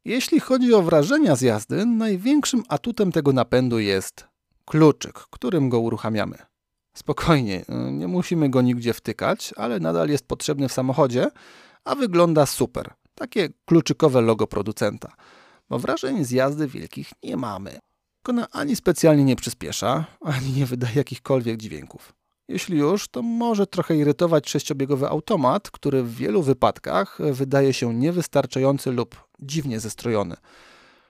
Jeśli 0.05 0.39
chodzi 0.39 0.73
o 0.73 0.81
wrażenia 0.81 1.35
z 1.35 1.41
jazdy, 1.41 1.85
największym 1.85 2.63
atutem 2.67 3.11
tego 3.11 3.33
napędu 3.33 3.79
jest 3.79 4.27
kluczyk, 4.65 5.13
którym 5.13 5.69
go 5.69 5.79
uruchamiamy. 5.79 6.37
Spokojnie, 6.97 7.65
nie 7.91 8.07
musimy 8.07 8.49
go 8.49 8.61
nigdzie 8.61 8.93
wtykać, 8.93 9.53
ale 9.57 9.79
nadal 9.79 10.09
jest 10.09 10.27
potrzebny 10.27 10.69
w 10.69 10.73
samochodzie, 10.73 11.27
a 11.83 11.95
wygląda 11.95 12.45
super. 12.45 12.93
Takie 13.15 13.49
kluczykowe 13.65 14.21
logo 14.21 14.47
producenta. 14.47 15.15
Bo 15.69 15.79
wrażeń 15.79 16.25
z 16.25 16.31
jazdy 16.31 16.67
wielkich 16.67 17.13
nie 17.23 17.37
mamy. 17.37 17.79
Kona 18.23 18.47
ani 18.51 18.75
specjalnie 18.75 19.23
nie 19.23 19.35
przyspiesza, 19.35 20.05
ani 20.21 20.51
nie 20.51 20.65
wydaje 20.65 20.95
jakichkolwiek 20.95 21.57
dźwięków. 21.57 22.13
Jeśli 22.47 22.77
już, 22.77 23.08
to 23.08 23.21
może 23.21 23.67
trochę 23.67 23.97
irytować 23.97 24.49
sześciobiegowy 24.49 25.08
automat, 25.10 25.71
który 25.71 26.03
w 26.03 26.15
wielu 26.15 26.43
wypadkach 26.43 27.17
wydaje 27.31 27.73
się 27.73 27.93
niewystarczający 27.93 28.91
lub 28.91 29.27
dziwnie 29.39 29.79
zestrojony. 29.79 30.36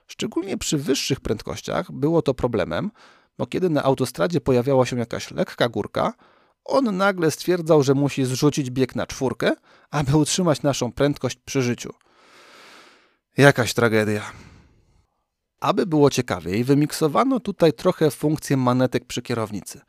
Szczególnie 0.06 0.58
przy 0.58 0.78
wyższych 0.78 1.20
prędkościach 1.20 1.92
było 1.92 2.22
to 2.22 2.34
problemem, 2.34 2.90
bo 3.38 3.46
kiedy 3.46 3.70
na 3.70 3.82
autostradzie 3.82 4.40
pojawiała 4.40 4.86
się 4.86 4.98
jakaś 4.98 5.30
lekka 5.30 5.68
górka, 5.68 6.14
on 6.64 6.96
nagle 6.96 7.30
stwierdzał, 7.30 7.82
że 7.82 7.94
musi 7.94 8.24
zrzucić 8.24 8.70
bieg 8.70 8.94
na 8.94 9.06
czwórkę, 9.06 9.52
aby 9.90 10.16
utrzymać 10.16 10.62
naszą 10.62 10.92
prędkość 10.92 11.38
przy 11.44 11.62
życiu. 11.62 11.92
Jakaś 13.36 13.74
tragedia. 13.74 14.22
Aby 15.60 15.86
było 15.86 16.10
ciekawiej, 16.10 16.64
wymiksowano 16.64 17.40
tutaj 17.40 17.72
trochę 17.72 18.10
funkcję 18.10 18.56
manetek 18.56 19.04
przy 19.04 19.22
kierownicy. 19.22 19.80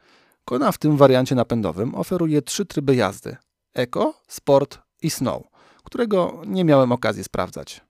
Kona 0.48 0.72
w 0.72 0.78
tym 0.78 0.98
wariancie 0.98 1.36
napędowym 1.36 1.96
oferuje 1.96 2.42
trzy 2.42 2.66
tryby 2.66 2.96
jazdy: 2.96 3.38
Eco, 3.74 4.14
Sport 4.28 4.80
i 5.02 5.10
Snow, 5.10 5.44
którego 5.84 6.42
nie 6.46 6.64
miałem 6.64 6.92
okazji 6.92 7.24
sprawdzać. 7.24 7.82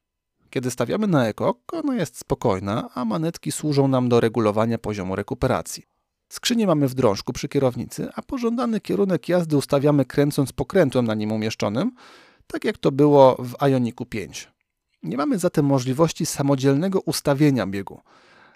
Kiedy 0.49 0.71
stawiamy 0.71 1.07
na 1.07 1.27
Eco, 1.27 1.53
kona 1.65 1.95
jest 1.95 2.17
spokojna, 2.17 2.89
a 2.95 3.05
manetki 3.05 3.51
służą 3.51 3.87
nam 3.87 4.09
do 4.09 4.19
regulowania 4.19 4.77
poziomu 4.77 5.15
rekuperacji. 5.15 5.83
Skrzynię 6.29 6.67
mamy 6.67 6.87
w 6.87 6.93
drążku 6.93 7.33
przy 7.33 7.47
kierownicy, 7.47 8.09
a 8.15 8.21
pożądany 8.21 8.79
kierunek 8.79 9.29
jazdy 9.29 9.57
ustawiamy 9.57 10.05
kręcąc 10.05 10.53
pokrętłem 10.53 11.07
na 11.07 11.13
nim 11.13 11.31
umieszczonym, 11.31 11.91
tak 12.47 12.65
jak 12.65 12.77
to 12.77 12.91
było 12.91 13.35
w 13.39 13.67
Ioniku 13.67 14.05
5. 14.05 14.51
Nie 15.03 15.17
mamy 15.17 15.39
zatem 15.39 15.65
możliwości 15.65 16.25
samodzielnego 16.25 17.01
ustawienia 17.01 17.67
biegu. 17.67 18.01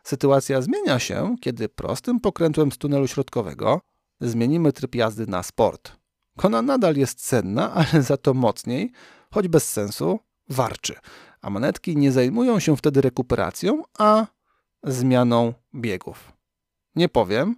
Sytuacja 0.03 0.61
zmienia 0.61 0.99
się, 0.99 1.35
kiedy 1.41 1.69
prostym 1.69 2.19
pokrętłem 2.19 2.71
z 2.71 2.77
tunelu 2.77 3.07
środkowego 3.07 3.81
zmienimy 4.21 4.73
tryb 4.73 4.95
jazdy 4.95 5.27
na 5.27 5.43
sport. 5.43 5.91
Kona 6.37 6.61
nadal 6.61 6.95
jest 6.95 7.21
cenna, 7.21 7.73
ale 7.79 8.03
za 8.03 8.17
to 8.17 8.33
mocniej, 8.33 8.91
choć 9.31 9.47
bez 9.47 9.71
sensu, 9.71 10.19
warczy, 10.49 10.95
a 11.41 11.49
manetki 11.49 11.97
nie 11.97 12.11
zajmują 12.11 12.59
się 12.59 12.77
wtedy 12.77 13.01
rekuperacją, 13.01 13.83
a 13.97 14.27
zmianą 14.83 15.53
biegów. 15.75 16.31
Nie 16.95 17.09
powiem, 17.09 17.55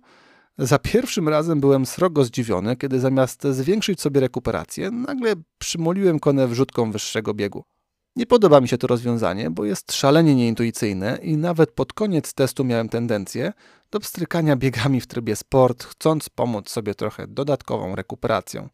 za 0.58 0.80
pierwszym 0.80 1.30
razem 1.30 1.60
byłem 1.60 1.86
srogo 1.86 2.24
zdziwiony, 2.24 2.76
kiedy 2.76 3.00
zamiast 3.00 3.44
zwiększyć 3.44 4.02
sobie 4.02 4.22
rekuperację, 4.22 4.92
nagle 4.92 5.34
przymoliłem 5.58 6.20
konę 6.20 6.48
wrzutką 6.48 6.92
wyższego 6.92 7.34
biegu. 7.34 7.64
Nie 8.16 8.26
podoba 8.26 8.62
mi 8.62 8.68
się 8.68 8.78
to 8.78 8.88
rozwiązanie, 8.88 9.50
bo 9.50 9.66
jest 9.66 9.94
szalenie 9.94 10.36
nieintuicyjne 10.36 11.20
i 11.22 11.38
nawet 11.38 11.72
pod 11.72 11.94
koniec 11.94 12.34
testu 12.34 12.64
miałem 12.64 12.90
tendencję 12.90 13.54
do 13.94 14.00
pstrykania 14.00 14.56
biegami 14.56 15.02
w 15.02 15.08
trybie 15.08 15.36
sport, 15.36 15.84
chcąc 15.84 16.30
pomóc 16.30 16.70
sobie 16.70 16.96
trochę 16.96 17.28
dodatkową 17.28 17.96
rekuperacją. 17.96 18.70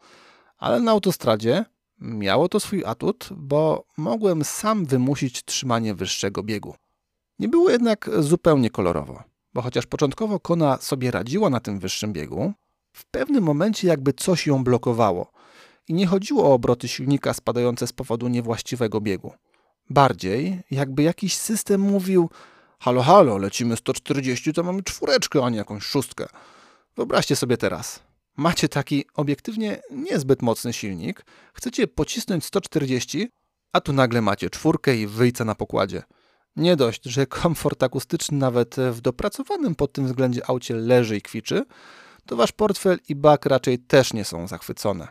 Ale 0.58 0.80
na 0.80 0.92
autostradzie 0.92 1.66
miało 2.00 2.50
to 2.50 2.60
swój 2.60 2.86
atut, 2.86 3.30
bo 3.32 3.86
mogłem 3.98 4.44
sam 4.44 4.86
wymusić 4.86 5.46
trzymanie 5.46 5.94
wyższego 5.94 6.44
biegu. 6.44 6.76
Nie 7.40 7.48
było 7.48 7.70
jednak 7.70 8.10
zupełnie 8.20 8.70
kolorowo, 8.70 9.24
bo 9.54 9.62
chociaż 9.62 9.86
początkowo 9.86 10.40
Kona 10.40 10.78
sobie 10.78 11.12
radziła 11.12 11.50
na 11.50 11.60
tym 11.60 11.80
wyższym 11.80 12.14
biegu, 12.14 12.54
w 12.94 13.06
pewnym 13.06 13.44
momencie 13.44 13.88
jakby 13.88 14.14
coś 14.14 14.48
ją 14.48 14.64
blokowało– 14.64 15.32
i 15.90 15.94
nie 15.94 16.08
chodziło 16.08 16.44
o 16.44 16.54
obroty 16.54 16.88
silnika 16.88 17.34
spadające 17.34 17.88
z 17.88 17.94
powodu 17.94 18.28
niewłaściwego 18.28 19.02
biegu. 19.02 19.34
Bardziej, 19.90 20.62
jakby 20.72 21.04
jakiś 21.04 21.38
system 21.38 21.82
mówił: 21.82 22.30
Halo, 22.82 23.02
halo, 23.02 23.38
lecimy 23.38 23.78
140, 23.78 24.54
to 24.54 24.64
mamy 24.64 24.84
czwóreczkę, 24.84 25.46
a 25.46 25.50
nie 25.50 25.58
jakąś 25.58 25.84
szóstkę. 25.84 26.28
Wyobraźcie 26.96 27.36
sobie 27.36 27.58
teraz. 27.58 28.04
Macie 28.38 28.70
taki 28.70 29.06
obiektywnie 29.14 29.82
niezbyt 29.92 30.42
mocny 30.42 30.74
silnik, 30.74 31.26
chcecie 31.54 31.88
pocisnąć 31.88 32.46
140, 32.46 33.30
a 33.74 33.82
tu 33.82 33.94
nagle 33.94 34.22
macie 34.22 34.50
czwórkę 34.50 34.96
i 34.96 35.08
wyjca 35.08 35.46
na 35.46 35.56
pokładzie. 35.56 36.04
Nie 36.56 36.76
dość, 36.76 37.04
że 37.04 37.28
komfort 37.28 37.84
akustyczny 37.84 38.38
nawet 38.38 38.76
w 38.92 39.02
dopracowanym 39.02 39.76
pod 39.76 39.94
tym 39.94 40.06
względzie 40.06 40.50
aucie 40.50 40.76
leży 40.76 41.18
i 41.18 41.22
kwiczy, 41.22 41.64
to 42.26 42.36
wasz 42.36 42.52
portfel 42.52 42.98
i 43.10 43.16
bak 43.16 43.46
raczej 43.46 43.80
też 43.80 44.14
nie 44.14 44.26
są 44.26 44.48
zachwycone. 44.48 45.08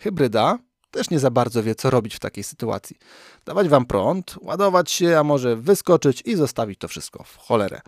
Hybryda 0.00 0.58
też 0.92 1.10
nie 1.10 1.18
za 1.18 1.30
bardzo 1.30 1.62
wie, 1.62 1.74
co 1.74 1.90
robić 1.90 2.14
w 2.14 2.18
takiej 2.18 2.44
sytuacji. 2.44 2.96
Dawać 3.44 3.68
wam 3.68 3.86
prąd, 3.86 4.34
ładować 4.40 4.90
się, 4.90 5.18
a 5.18 5.24
może 5.24 5.56
wyskoczyć 5.56 6.22
i 6.26 6.36
zostawić 6.36 6.78
to 6.78 6.88
wszystko 6.88 7.24
w 7.24 7.36
cholerę. 7.36 7.80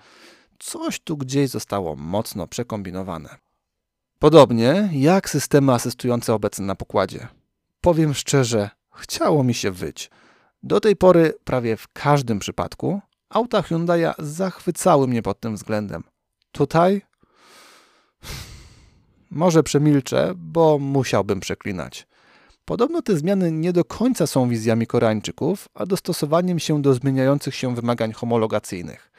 Coś 0.58 1.00
tu 1.00 1.16
gdzieś 1.16 1.50
zostało 1.50 1.96
mocno 1.96 2.46
przekombinowane. 2.46 3.36
Podobnie 4.18 4.88
jak 4.92 5.30
systemy 5.30 5.72
asystujące 5.72 6.34
obecne 6.34 6.66
na 6.66 6.74
pokładzie. 6.74 7.28
Powiem 7.80 8.14
szczerze, 8.14 8.70
chciało 8.94 9.44
mi 9.44 9.54
się 9.54 9.70
wyć. 9.70 10.10
Do 10.62 10.80
tej 10.80 10.96
pory 10.96 11.34
prawie 11.44 11.76
w 11.76 11.88
każdym 11.88 12.38
przypadku 12.38 13.00
auta 13.28 13.62
Hyundai 13.62 14.04
zachwycały 14.18 15.08
mnie 15.08 15.22
pod 15.22 15.40
tym 15.40 15.54
względem. 15.54 16.02
Tutaj 16.52 17.02
może 19.30 19.62
przemilczę, 19.62 20.32
bo 20.36 20.78
musiałbym 20.78 21.40
przeklinać. 21.40 22.06
Podobno 22.64 23.02
te 23.02 23.16
zmiany 23.16 23.52
nie 23.52 23.72
do 23.72 23.84
końca 23.84 24.26
są 24.26 24.48
wizjami 24.48 24.86
Koreańczyków, 24.86 25.68
a 25.74 25.86
dostosowaniem 25.86 26.58
się 26.58 26.82
do 26.82 26.94
zmieniających 26.94 27.54
się 27.54 27.74
wymagań 27.74 28.12
homologacyjnych. 28.12 29.10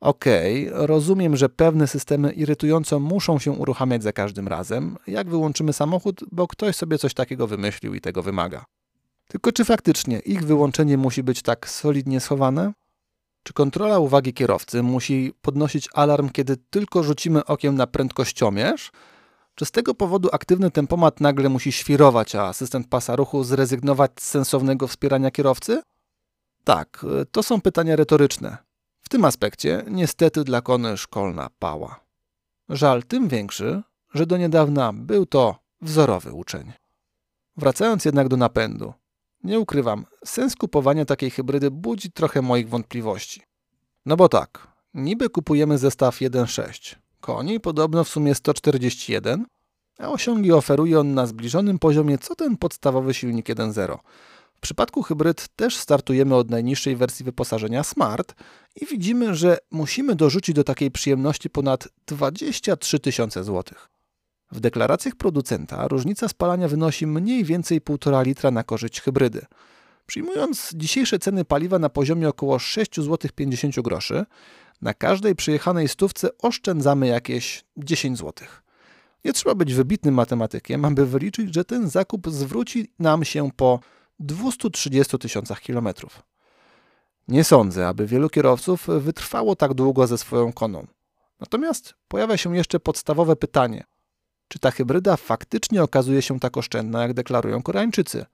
Okej, 0.00 0.68
okay, 0.72 0.86
rozumiem, 0.86 1.36
że 1.36 1.48
pewne 1.48 1.86
systemy 1.86 2.32
irytująco 2.32 3.00
muszą 3.00 3.38
się 3.38 3.52
uruchamiać 3.52 4.02
za 4.02 4.12
każdym 4.12 4.48
razem, 4.48 4.96
jak 5.06 5.28
wyłączymy 5.28 5.72
samochód, 5.72 6.24
bo 6.32 6.46
ktoś 6.46 6.76
sobie 6.76 6.98
coś 6.98 7.14
takiego 7.14 7.46
wymyślił 7.46 7.94
i 7.94 8.00
tego 8.00 8.22
wymaga. 8.22 8.64
Tylko 9.28 9.52
czy 9.52 9.64
faktycznie 9.64 10.18
ich 10.18 10.44
wyłączenie 10.44 10.96
musi 10.96 11.22
być 11.22 11.42
tak 11.42 11.68
solidnie 11.68 12.20
schowane? 12.20 12.72
Czy 13.42 13.52
kontrola 13.52 13.98
uwagi 13.98 14.32
kierowcy 14.32 14.82
musi 14.82 15.32
podnosić 15.42 15.88
alarm, 15.94 16.28
kiedy 16.28 16.56
tylko 16.70 17.02
rzucimy 17.02 17.44
okiem 17.44 17.74
na 17.74 17.86
prędkościomierz, 17.86 18.90
czy 19.56 19.64
z 19.64 19.70
tego 19.70 19.94
powodu 19.94 20.28
aktywny 20.32 20.70
tempomat 20.70 21.20
nagle 21.20 21.48
musi 21.48 21.72
świrować, 21.72 22.34
a 22.34 22.42
asystent 22.42 22.88
pasa 22.88 23.16
ruchu 23.16 23.44
zrezygnować 23.44 24.10
z 24.20 24.28
sensownego 24.28 24.86
wspierania 24.86 25.30
kierowcy? 25.30 25.82
Tak, 26.64 27.06
to 27.32 27.42
są 27.42 27.60
pytania 27.60 27.96
retoryczne. 27.96 28.56
W 29.00 29.08
tym 29.08 29.24
aspekcie 29.24 29.84
niestety 29.90 30.44
dla 30.44 30.60
Kony 30.60 30.96
szkolna 30.96 31.48
pała. 31.58 32.00
Żal 32.68 33.02
tym 33.02 33.28
większy, 33.28 33.82
że 34.14 34.26
do 34.26 34.36
niedawna 34.36 34.92
był 34.92 35.26
to 35.26 35.56
wzorowy 35.80 36.32
uczeń. 36.32 36.72
Wracając 37.56 38.04
jednak 38.04 38.28
do 38.28 38.36
napędu. 38.36 38.92
Nie 39.44 39.60
ukrywam, 39.60 40.06
sens 40.24 40.56
kupowania 40.56 41.04
takiej 41.04 41.30
hybrydy 41.30 41.70
budzi 41.70 42.12
trochę 42.12 42.42
moich 42.42 42.68
wątpliwości. 42.68 43.42
No 44.06 44.16
bo 44.16 44.28
tak, 44.28 44.68
niby 44.94 45.28
kupujemy 45.28 45.78
zestaw 45.78 46.16
1.6, 46.16 46.96
koni, 47.26 47.60
podobno 47.60 48.04
w 48.04 48.08
sumie 48.08 48.34
141, 48.34 49.46
a 49.98 50.08
osiągi 50.08 50.52
oferuje 50.52 51.00
on 51.00 51.14
na 51.14 51.26
zbliżonym 51.26 51.78
poziomie 51.78 52.18
co 52.18 52.34
ten 52.34 52.56
podstawowy 52.56 53.14
silnik 53.14 53.46
1.0. 53.46 53.98
W 54.54 54.60
przypadku 54.60 55.02
hybryd 55.02 55.48
też 55.56 55.76
startujemy 55.76 56.34
od 56.34 56.50
najniższej 56.50 56.96
wersji 56.96 57.24
wyposażenia 57.24 57.84
Smart 57.84 58.34
i 58.80 58.86
widzimy, 58.86 59.34
że 59.34 59.58
musimy 59.70 60.14
dorzucić 60.14 60.56
do 60.56 60.64
takiej 60.64 60.90
przyjemności 60.90 61.50
ponad 61.50 61.88
23 62.06 62.98
tysiące 62.98 63.44
złotych. 63.44 63.88
W 64.52 64.60
deklaracjach 64.60 65.14
producenta 65.14 65.88
różnica 65.88 66.28
spalania 66.28 66.68
wynosi 66.68 67.06
mniej 67.06 67.44
więcej 67.44 67.80
1,5 67.80 68.26
litra 68.26 68.50
na 68.50 68.64
korzyść 68.64 69.00
hybrydy. 69.00 69.46
Przyjmując 70.06 70.70
dzisiejsze 70.74 71.18
ceny 71.18 71.44
paliwa 71.44 71.78
na 71.78 71.88
poziomie 71.88 72.28
około 72.28 72.58
6 72.58 72.96
zł 72.96 73.30
50 73.34 73.80
groszy, 73.80 74.24
na 74.82 74.94
każdej 74.94 75.34
przyjechanej 75.34 75.88
stówce 75.88 76.38
oszczędzamy 76.38 77.06
jakieś 77.06 77.64
10 77.76 78.18
zł. 78.18 78.48
Nie 79.24 79.32
trzeba 79.32 79.54
być 79.54 79.74
wybitnym 79.74 80.14
matematykiem, 80.14 80.84
aby 80.84 81.06
wyliczyć, 81.06 81.54
że 81.54 81.64
ten 81.64 81.90
zakup 81.90 82.30
zwróci 82.30 82.92
nam 82.98 83.24
się 83.24 83.50
po 83.56 83.80
230 84.20 85.18
tysiącach 85.18 85.60
kilometrów. 85.60 86.22
Nie 87.28 87.44
sądzę, 87.44 87.88
aby 87.88 88.06
wielu 88.06 88.30
kierowców 88.30 88.86
wytrwało 88.98 89.56
tak 89.56 89.74
długo 89.74 90.06
ze 90.06 90.18
swoją 90.18 90.52
koną. 90.52 90.86
Natomiast 91.40 91.94
pojawia 92.08 92.36
się 92.36 92.56
jeszcze 92.56 92.80
podstawowe 92.80 93.36
pytanie: 93.36 93.84
czy 94.48 94.58
ta 94.58 94.70
hybryda 94.70 95.16
faktycznie 95.16 95.82
okazuje 95.82 96.22
się 96.22 96.40
tak 96.40 96.56
oszczędna, 96.56 97.02
jak 97.02 97.14
deklarują 97.14 97.62
Koreańczycy? 97.62 98.26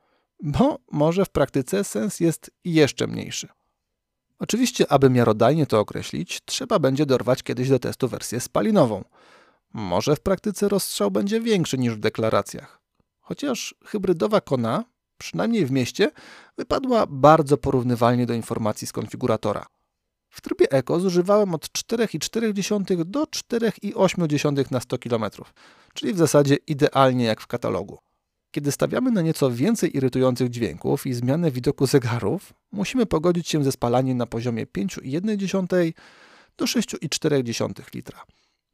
Bo 0.42 0.78
może 0.92 1.24
w 1.24 1.30
praktyce 1.30 1.84
sens 1.84 2.20
jest 2.20 2.50
jeszcze 2.64 3.06
mniejszy. 3.06 3.48
Oczywiście, 4.38 4.92
aby 4.92 5.10
miarodajnie 5.10 5.66
to 5.66 5.80
określić, 5.80 6.40
trzeba 6.44 6.78
będzie 6.78 7.06
dorwać 7.06 7.42
kiedyś 7.42 7.68
do 7.68 7.78
testu 7.78 8.08
wersję 8.08 8.40
spalinową. 8.40 9.04
Może 9.72 10.16
w 10.16 10.20
praktyce 10.20 10.68
rozstrzał 10.68 11.10
będzie 11.10 11.40
większy 11.40 11.78
niż 11.78 11.94
w 11.94 12.00
deklaracjach. 12.00 12.80
Chociaż 13.20 13.74
hybrydowa 13.84 14.40
Kona, 14.40 14.84
przynajmniej 15.18 15.66
w 15.66 15.70
mieście, 15.70 16.10
wypadła 16.56 17.06
bardzo 17.06 17.56
porównywalnie 17.56 18.26
do 18.26 18.34
informacji 18.34 18.86
z 18.86 18.92
konfiguratora. 18.92 19.66
W 20.28 20.40
trybie 20.40 20.70
Eco 20.70 21.00
zużywałem 21.00 21.54
od 21.54 21.66
4,4 21.66 23.04
do 23.04 23.24
4,8 23.24 24.70
na 24.70 24.80
100 24.80 24.98
km, 24.98 25.24
czyli 25.94 26.12
w 26.12 26.18
zasadzie 26.18 26.54
idealnie 26.54 27.24
jak 27.24 27.40
w 27.40 27.46
katalogu. 27.46 27.98
Kiedy 28.52 28.72
stawiamy 28.72 29.10
na 29.10 29.22
nieco 29.22 29.50
więcej 29.50 29.96
irytujących 29.96 30.50
dźwięków 30.50 31.06
i 31.06 31.12
zmianę 31.12 31.50
widoku 31.50 31.86
zegarów, 31.86 32.52
musimy 32.72 33.06
pogodzić 33.06 33.48
się 33.48 33.64
ze 33.64 33.72
spalaniem 33.72 34.18
na 34.18 34.26
poziomie 34.26 34.66
5,1 34.66 35.92
do 36.56 36.64
6,4 36.64 37.94
litra. 37.94 38.24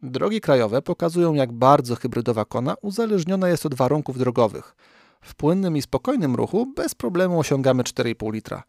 Drogi 0.03 0.41
krajowe 0.41 0.83
pokazują, 0.83 1.35
jak 1.35 1.53
bardzo 1.53 1.97
hybrydowa 1.97 2.45
kona 2.45 2.75
uzależniona 2.83 3.49
jest 3.49 3.67
od 3.67 3.75
warunków 3.75 4.19
drogowych. 4.19 4.77
W 5.21 5.35
płynnym 5.35 5.77
i 5.77 5.83
spokojnym 5.83 6.35
ruchu 6.35 6.73
bez 6.77 6.95
problemu 6.95 7.39
osiągamy 7.39 7.83
4,5 7.83 8.33
litra. 8.33 8.63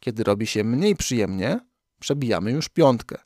Kiedy 0.00 0.24
robi 0.24 0.46
się 0.46 0.64
mniej 0.64 0.96
przyjemnie, 0.96 1.60
przebijamy 2.00 2.52
już 2.52 2.68
piątkę. 2.68 3.16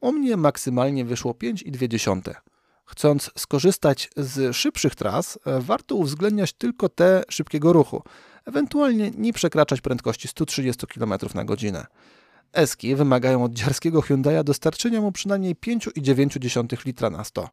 U 0.00 0.12
mnie 0.12 0.36
maksymalnie 0.36 1.04
wyszło 1.04 1.32
5,2. 1.32 2.34
Chcąc 2.90 3.30
skorzystać 3.38 4.10
z 4.16 4.56
szybszych 4.56 4.94
tras, 4.94 5.38
e, 5.46 5.60
warto 5.60 5.94
uwzględniać 5.94 6.52
tylko 6.52 6.88
te 6.88 7.22
szybkiego 7.28 7.72
ruchu, 7.72 8.02
ewentualnie 8.44 9.10
nie 9.10 9.32
przekraczać 9.32 9.80
prędkości 9.80 10.28
130 10.28 10.86
km 10.86 11.14
na 11.34 11.44
godzinę. 11.44 11.86
Eski 12.52 12.94
wymagają 12.94 13.44
od 13.44 13.52
dziarskiego 13.52 14.00
Hyundai'a 14.00 14.44
dostarczenia 14.44 15.00
mu 15.00 15.12
przynajmniej 15.12 15.56
5,9 15.56 16.86
litra 16.86 17.10
na 17.10 17.24
100. 17.24 17.48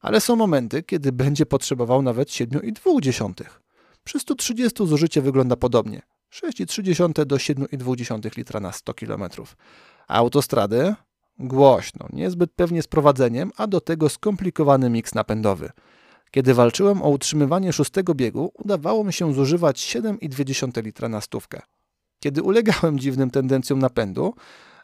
Ale 0.00 0.20
są 0.20 0.36
momenty, 0.36 0.82
kiedy 0.82 1.12
będzie 1.12 1.46
potrzebował 1.46 2.02
nawet 2.02 2.28
7,2. 2.28 3.44
Przy 4.04 4.20
130 4.20 4.86
zużycie 4.86 5.22
wygląda 5.22 5.56
podobnie. 5.56 6.02
6,3 6.32 7.24
do 7.24 7.36
7,2 7.36 8.36
litra 8.36 8.60
na 8.60 8.72
100 8.72 8.94
km. 8.94 9.24
Autostrady 10.08 10.94
Głośno, 11.38 12.06
niezbyt 12.12 12.52
pewnie 12.52 12.82
z 12.82 12.86
prowadzeniem, 12.86 13.52
a 13.56 13.66
do 13.66 13.80
tego 13.80 14.08
skomplikowany 14.08 14.90
miks 14.90 15.14
napędowy. 15.14 15.70
Kiedy 16.30 16.54
walczyłem 16.54 17.02
o 17.02 17.08
utrzymywanie 17.08 17.72
szóstego 17.72 18.14
biegu, 18.14 18.52
udawało 18.54 19.04
mi 19.04 19.12
się 19.12 19.34
zużywać 19.34 19.96
7,2 19.96 20.84
litra 20.84 21.08
na 21.08 21.20
stówkę. 21.20 21.62
Kiedy 22.20 22.42
ulegałem 22.42 22.98
dziwnym 23.04 23.30
tendencjom 23.30 23.78
napędu, 23.78 24.34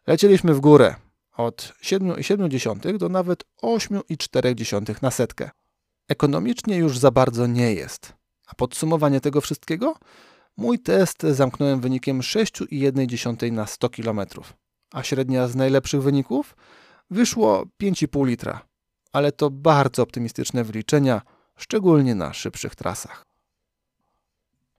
lecieliśmy 0.06 0.54
w 0.54 0.60
górę 0.60 0.94
od 1.36 1.72
7,7 1.82 2.98
do 2.98 3.08
nawet 3.08 3.44
8,4 3.62 5.02
na 5.02 5.10
setkę. 5.10 5.50
Ekonomicznie 6.08 6.76
już 6.76 6.98
za 6.98 7.10
bardzo 7.10 7.46
nie 7.46 7.74
jest. 7.74 8.12
A 8.46 8.54
podsumowanie 8.54 9.20
tego 9.20 9.40
wszystkiego? 9.40 9.94
Mój 10.56 10.78
test 10.78 11.22
zamknąłem 11.22 11.80
wynikiem 11.80 12.20
6,1 12.20 13.52
na 13.52 13.66
100 13.66 13.88
km 13.90 14.20
a 14.94 15.02
średnia 15.02 15.48
z 15.48 15.56
najlepszych 15.56 16.02
wyników 16.02 16.56
wyszło 17.10 17.64
5,5 17.82 18.26
litra. 18.26 18.66
Ale 19.12 19.32
to 19.32 19.50
bardzo 19.50 20.02
optymistyczne 20.02 20.64
wyliczenia, 20.64 21.22
szczególnie 21.56 22.14
na 22.14 22.32
szybszych 22.32 22.74
trasach. 22.74 23.22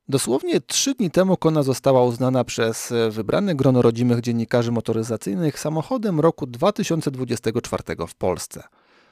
Dosłownie 0.08 0.62
trzy 0.62 0.95
dni 0.95 1.12
temu 1.12 1.38
Kona 1.38 1.63
została 1.63 2.04
uznana 2.04 2.43
przez 2.43 2.93
wybrane 3.10 3.56
grono 3.56 3.82
rodzimych 3.82 4.21
dziennikarzy 4.21 4.71
motoryzacyjnych 4.71 5.60
samochodem 5.60 6.19
roku 6.19 6.47
2024 6.47 7.84
w 8.08 8.15
Polsce. 8.15 8.63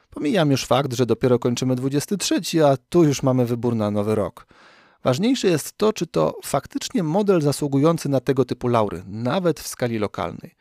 Pomijam 0.10 0.52
już 0.52 0.66
fakt, 0.66 0.94
że 0.94 1.06
dopiero 1.06 1.40
kończymy 1.40 1.76
23, 1.76 2.66
a 2.66 2.78
tu 2.90 3.04
już 3.04 3.24
mamy 3.24 3.46
wybór 3.46 3.76
na 3.76 3.92
nowy 3.92 4.16
rok. 4.16 4.48
Ważniejsze 5.04 5.48
jest 5.48 5.78
to, 5.78 5.94
czy 5.94 6.08
to 6.08 6.36
faktycznie 6.44 7.04
model 7.04 7.42
zasługujący 7.42 8.10
na 8.10 8.20
tego 8.20 8.46
typu 8.46 8.68
laury, 8.68 9.04
nawet 9.08 9.60
w 9.60 9.68
skali 9.68 10.00
lokalnej. 10.00 10.56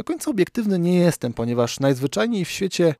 Do 0.00 0.04
końca 0.04 0.30
obiektywny 0.30 0.78
nie 0.78 0.94
jestem, 0.94 1.32
ponieważ 1.32 1.80
najzwyczajniej 1.80 2.44
w 2.44 2.50
świecie 2.50 2.94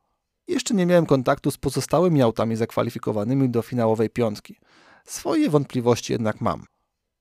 jeszcze 0.48 0.74
nie 0.74 0.86
miałem 0.86 1.06
kontaktu 1.06 1.50
z 1.50 1.56
pozostałymi 1.56 2.22
autami 2.22 2.56
zakwalifikowanymi 2.56 3.50
do 3.50 3.62
finałowej 3.62 4.10
piątki. 4.10 4.56
Swoje 5.04 5.50
wątpliwości 5.50 6.12
jednak 6.12 6.40
mam. 6.40 6.64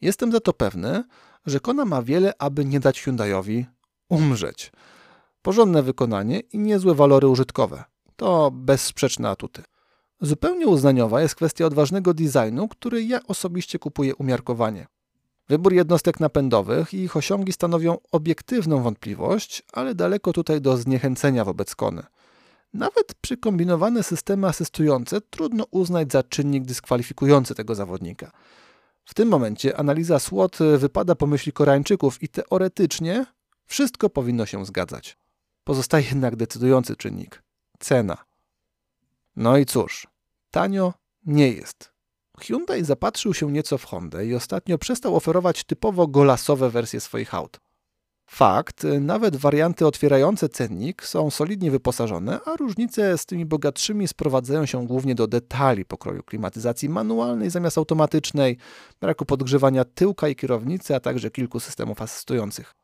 Jestem 0.01 0.31
za 0.31 0.39
to 0.39 0.53
pewny, 0.53 1.03
że 1.45 1.59
Kona 1.59 1.85
ma 1.85 2.01
wiele, 2.01 2.33
aby 2.39 2.65
nie 2.65 2.79
dać 2.79 3.01
Hyundaiowi 3.01 3.65
umrzeć. 4.09 4.71
Porządne 5.41 5.83
wykonanie 5.83 6.39
i 6.39 6.59
niezłe 6.59 6.95
walory 6.95 7.27
użytkowe. 7.27 7.83
To 8.15 8.51
bezsprzeczne 8.51 9.29
atuty. 9.29 9.63
Zupełnie 10.21 10.67
uznaniowa 10.67 11.21
jest 11.21 11.35
kwestia 11.35 11.65
odważnego 11.65 12.13
designu, 12.13 12.67
który 12.67 13.03
ja 13.03 13.19
osobiście 13.27 13.79
kupuję 13.79 14.15
umiarkowanie. 14.15 14.87
Wybór 15.49 15.73
jednostek 15.73 16.19
napędowych 16.19 16.93
i 16.93 16.97
ich 16.97 17.17
osiągi 17.17 17.53
stanowią 17.53 17.97
obiektywną 18.11 18.83
wątpliwość, 18.83 19.63
ale 19.73 19.95
daleko 19.95 20.33
tutaj 20.33 20.61
do 20.61 20.77
zniechęcenia 20.77 21.45
wobec 21.45 21.75
Kony. 21.75 22.03
Nawet 22.73 23.13
przykombinowane 23.21 24.03
systemy 24.03 24.47
asystujące 24.47 25.21
trudno 25.21 25.65
uznać 25.71 26.11
za 26.11 26.23
czynnik 26.23 26.65
dyskwalifikujący 26.65 27.55
tego 27.55 27.75
zawodnika. 27.75 28.31
W 29.05 29.13
tym 29.13 29.29
momencie 29.29 29.77
analiza 29.77 30.19
SWOT 30.19 30.57
wypada 30.77 31.15
po 31.15 31.27
myśli 31.27 31.51
Koreańczyków 31.51 32.23
i 32.23 32.27
teoretycznie 32.27 33.25
wszystko 33.65 34.09
powinno 34.09 34.45
się 34.45 34.65
zgadzać. 34.65 35.17
Pozostaje 35.63 36.05
jednak 36.05 36.35
decydujący 36.35 36.95
czynnik 36.95 37.43
cena. 37.79 38.17
No 39.35 39.57
i 39.57 39.65
cóż, 39.65 40.07
tanio 40.51 40.93
nie 41.25 41.51
jest. 41.51 41.98
Hyundai 42.39 42.83
zapatrzył 42.83 43.33
się 43.33 43.51
nieco 43.51 43.77
w 43.77 43.85
Hondę 43.85 44.25
i 44.25 44.35
ostatnio 44.35 44.77
przestał 44.77 45.15
oferować 45.15 45.63
typowo 45.63 46.07
golasowe 46.07 46.69
wersje 46.69 47.01
swoich 47.01 47.33
aut. 47.33 47.59
Fakt, 48.31 48.85
nawet 49.01 49.35
warianty 49.35 49.87
otwierające 49.87 50.49
cennik 50.49 51.05
są 51.05 51.29
solidnie 51.29 51.71
wyposażone, 51.71 52.39
a 52.45 52.55
różnice 52.55 53.17
z 53.17 53.25
tymi 53.25 53.45
bogatszymi 53.45 54.07
sprowadzają 54.07 54.65
się 54.65 54.87
głównie 54.87 55.15
do 55.15 55.27
detali 55.27 55.85
pokroju 55.85 56.23
klimatyzacji 56.23 56.89
manualnej 56.89 57.49
zamiast 57.49 57.77
automatycznej, 57.77 58.57
braku 59.01 59.25
podgrzewania 59.25 59.85
tyłka 59.85 60.27
i 60.27 60.35
kierownicy, 60.35 60.95
a 60.95 60.99
także 60.99 61.31
kilku 61.31 61.59
systemów 61.59 62.01
asystujących. 62.01 62.75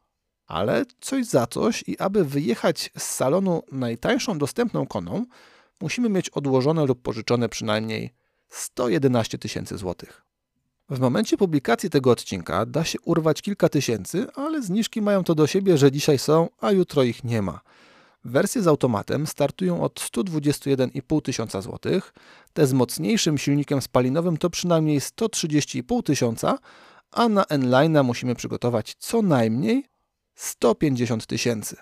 Ale 0.47 0.85
coś 1.01 1.25
za 1.25 1.47
coś 1.47 1.83
i 1.87 1.99
aby 1.99 2.25
wyjechać 2.25 2.91
z 2.97 3.03
salonu 3.03 3.61
najtańszą 3.71 4.37
dostępną 4.37 4.87
koną, 4.87 5.25
musimy 5.81 6.09
mieć 6.09 6.29
odłożone 6.29 6.85
lub 6.85 7.01
pożyczone 7.01 7.49
przynajmniej 7.49 8.13
111 8.49 9.37
tysięcy 9.37 9.77
złotych. 9.77 10.25
W 10.89 10.99
momencie 10.99 11.37
publikacji 11.37 11.89
tego 11.89 12.11
odcinka 12.11 12.65
da 12.65 12.83
się 12.83 12.99
urwać 12.99 13.41
kilka 13.41 13.69
tysięcy, 13.69 14.27
ale 14.35 14.61
zniżki 14.61 15.01
mają 15.01 15.23
to 15.23 15.35
do 15.35 15.47
siebie, 15.47 15.77
że 15.77 15.91
dzisiaj 15.91 16.19
są, 16.19 16.49
a 16.61 16.71
jutro 16.71 17.03
ich 17.03 17.23
nie 17.23 17.41
ma. 17.41 17.59
Wersje 18.25 18.61
z 18.61 18.67
automatem 18.67 19.27
startują 19.27 19.83
od 19.83 19.99
121,5 19.99 21.21
tysiąca 21.21 21.61
złotych, 21.61 22.13
te 22.53 22.67
z 22.67 22.73
mocniejszym 22.73 23.37
silnikiem 23.37 23.81
spalinowym 23.81 24.37
to 24.37 24.49
przynajmniej 24.49 24.99
130,5 24.99 26.03
tysiąca, 26.03 26.57
a 27.11 27.29
na 27.29 27.43
N-Line'a 27.43 28.03
musimy 28.03 28.35
przygotować 28.35 28.95
co 28.99 29.21
najmniej 29.21 29.85
150 30.35 31.25
tysięcy. 31.25 31.75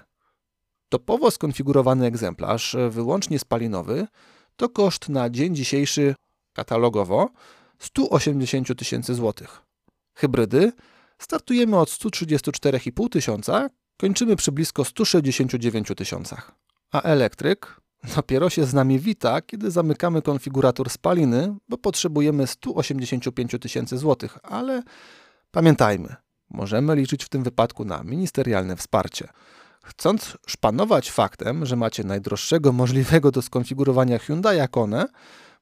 Topowo 0.90 1.32
skonfigurowany 1.32 2.06
egzemplarz, 2.06 2.76
wyłącznie 2.90 3.40
spalinowy, 3.40 4.08
to 4.56 4.70
koszt 4.70 5.10
na 5.10 5.30
dzień 5.30 5.56
dzisiejszy 5.56 6.16
katalogowo 6.54 7.30
180 7.80 8.78
tysięcy 8.78 9.16
złotych. 9.16 9.62
Hybrydy 10.16 10.72
startujemy 11.20 11.80
od 11.80 11.89
134,5 11.89 13.10
tysiąca, 13.10 13.70
kończymy 13.97 14.36
przy 14.36 14.51
blisko 14.51 14.86
169 14.86 15.88
tysiącach. 15.97 16.51
A 16.91 17.01
elektryk 17.01 17.82
dopiero 18.16 18.49
się 18.49 18.66
z 18.66 18.74
nami 18.74 18.99
wita, 18.99 19.41
kiedy 19.41 19.72
zamykamy 19.72 20.22
konfigurator 20.22 20.89
spaliny, 20.89 21.56
bo 21.70 21.78
potrzebujemy 21.78 22.47
185 22.47 23.51
tysięcy 23.62 23.97
złotych, 23.97 24.38
ale 24.43 24.84
pamiętajmy, 25.51 26.16
możemy 26.49 26.95
liczyć 26.95 27.24
w 27.24 27.30
tym 27.30 27.43
wypadku 27.43 27.86
na 27.86 28.04
ministerialne 28.04 28.76
wsparcie. 28.76 29.28
Chcąc 29.84 30.38
szpanować 30.47 31.12
faktem, 31.12 31.66
że 31.66 31.76
macie 31.76 32.04
najdroższego 32.04 32.72
możliwego 32.72 33.32
do 33.32 33.41
skonfigurowania 33.41 34.20
Hyundai 34.20 34.68
Kone, 34.72 35.06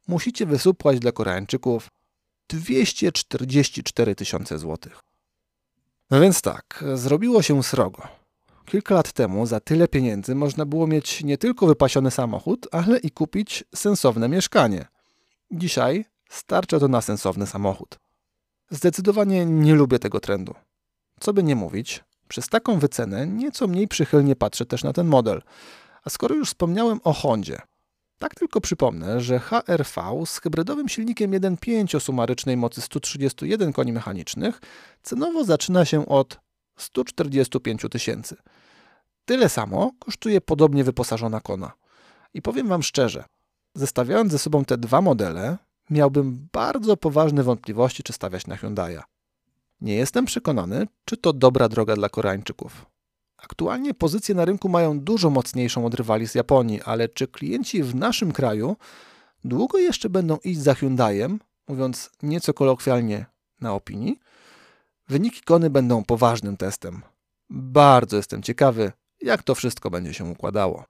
musicie 0.07 0.45
wysupłać 0.45 0.99
dla 0.99 1.11
Koreańczyków 1.11 1.89
244 2.49 4.15
tysiące 4.15 4.59
złotych. 4.59 4.99
No 6.11 6.19
więc 6.19 6.41
tak, 6.41 6.83
zrobiło 6.93 7.41
się 7.41 7.63
srogo. 7.63 8.07
Kilka 8.65 8.95
lat 8.95 9.11
temu 9.11 9.45
za 9.45 9.59
tyle 9.59 9.87
pieniędzy 9.87 10.35
można 10.35 10.65
było 10.65 10.87
mieć 10.87 11.23
nie 11.23 11.37
tylko 11.37 11.67
wypasiony 11.67 12.11
samochód, 12.11 12.67
ale 12.71 12.97
i 12.97 13.11
kupić 13.11 13.63
sensowne 13.75 14.29
mieszkanie. 14.29 14.85
Dzisiaj 15.51 16.05
starcza 16.29 16.79
to 16.79 16.87
na 16.87 17.01
sensowny 17.01 17.47
samochód. 17.47 17.99
Zdecydowanie 18.69 19.45
nie 19.45 19.75
lubię 19.75 19.99
tego 19.99 20.19
trendu. 20.19 20.55
Co 21.19 21.33
by 21.33 21.43
nie 21.43 21.55
mówić, 21.55 22.03
przez 22.27 22.49
taką 22.49 22.79
wycenę 22.79 23.27
nieco 23.27 23.67
mniej 23.67 23.87
przychylnie 23.87 24.35
patrzę 24.35 24.65
też 24.65 24.83
na 24.83 24.93
ten 24.93 25.07
model. 25.07 25.41
A 26.03 26.09
skoro 26.09 26.35
już 26.35 26.47
wspomniałem 26.47 26.99
o 27.03 27.13
Hondzie, 27.13 27.61
tak 28.21 28.35
tylko 28.35 28.61
przypomnę, 28.61 29.21
że 29.21 29.39
HRV 29.39 30.25
z 30.25 30.39
hybrydowym 30.39 30.89
silnikiem 30.89 31.31
1.5 31.31 31.95
o 31.95 31.99
sumarycznej 31.99 32.57
mocy 32.57 32.81
131 32.81 33.73
koni 33.73 33.93
mechanicznych 33.93 34.61
cenowo 35.03 35.43
zaczyna 35.43 35.85
się 35.85 36.05
od 36.05 36.39
145 36.77 37.85
tysięcy. 37.91 38.35
Tyle 39.25 39.49
samo 39.49 39.91
kosztuje 39.99 40.41
podobnie 40.41 40.83
wyposażona 40.83 41.41
kona. 41.41 41.71
I 42.33 42.41
powiem 42.41 42.67
Wam 42.67 42.83
szczerze, 42.83 43.23
zestawiając 43.75 44.31
ze 44.31 44.39
sobą 44.39 44.65
te 44.65 44.77
dwa 44.77 45.01
modele, 45.01 45.57
miałbym 45.89 46.47
bardzo 46.53 46.97
poważne 46.97 47.43
wątpliwości, 47.43 48.03
czy 48.03 48.13
stawiać 48.13 48.47
na 48.47 48.55
Hyundai'a. 48.55 49.01
Nie 49.81 49.95
jestem 49.95 50.25
przekonany, 50.25 50.87
czy 51.05 51.17
to 51.17 51.33
dobra 51.33 51.69
droga 51.69 51.95
dla 51.95 52.09
Koreańczyków. 52.09 52.90
Aktualnie 53.43 53.93
pozycje 53.93 54.35
na 54.35 54.45
rynku 54.45 54.69
mają 54.69 54.99
dużo 54.99 55.29
mocniejszą 55.29 55.85
od 55.85 55.93
rywali 55.93 56.27
z 56.27 56.35
Japonii, 56.35 56.81
ale 56.81 57.09
czy 57.09 57.27
klienci 57.27 57.83
w 57.83 57.95
naszym 57.95 58.31
kraju 58.31 58.75
długo 59.43 59.77
jeszcze 59.77 60.09
będą 60.09 60.37
iść 60.43 60.59
za 60.59 60.73
Hyundaiem, 60.73 61.39
mówiąc 61.67 62.11
nieco 62.23 62.53
kolokwialnie 62.53 63.25
na 63.61 63.73
opinii? 63.73 64.19
Wyniki 65.09 65.41
kony 65.41 65.69
będą 65.69 66.03
poważnym 66.03 66.57
testem. 66.57 67.01
Bardzo 67.49 68.17
jestem 68.17 68.43
ciekawy, 68.43 68.91
jak 69.21 69.43
to 69.43 69.55
wszystko 69.55 69.89
będzie 69.89 70.13
się 70.13 70.25
układało. 70.25 70.85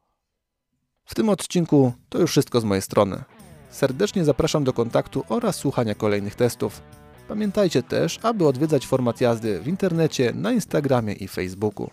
W 1.06 1.16
tym 1.16 1.30
odcinku 1.30 1.94
to 2.10 2.20
już 2.20 2.32
wszystko 2.32 2.62
z 2.62 2.64
mojej 2.64 2.82
strony. 2.82 3.24
Serdecznie 3.70 4.26
zapraszam 4.26 4.64
do 4.64 4.74
kontaktu 4.74 5.24
oraz 5.30 5.56
słuchania 5.56 5.96
kolejnych 5.96 6.36
testów. 6.36 6.82
Pamiętajcie 7.28 7.84
też, 7.84 8.20
aby 8.24 8.48
odwiedzać 8.48 8.88
format 8.88 9.22
jazdy 9.22 9.62
w 9.62 9.68
internecie, 9.68 10.34
na 10.36 10.52
Instagramie 10.52 11.14
i 11.14 11.28
Facebooku. 11.28 11.90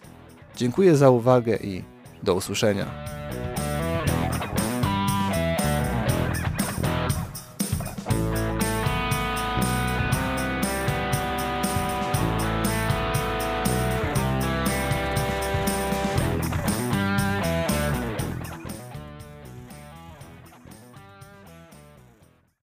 Dziękuję 0.58 0.96
za 0.96 1.10
uwagę 1.10 1.56
i 1.56 1.84
do 2.22 2.34
usłyszenia. 2.34 2.86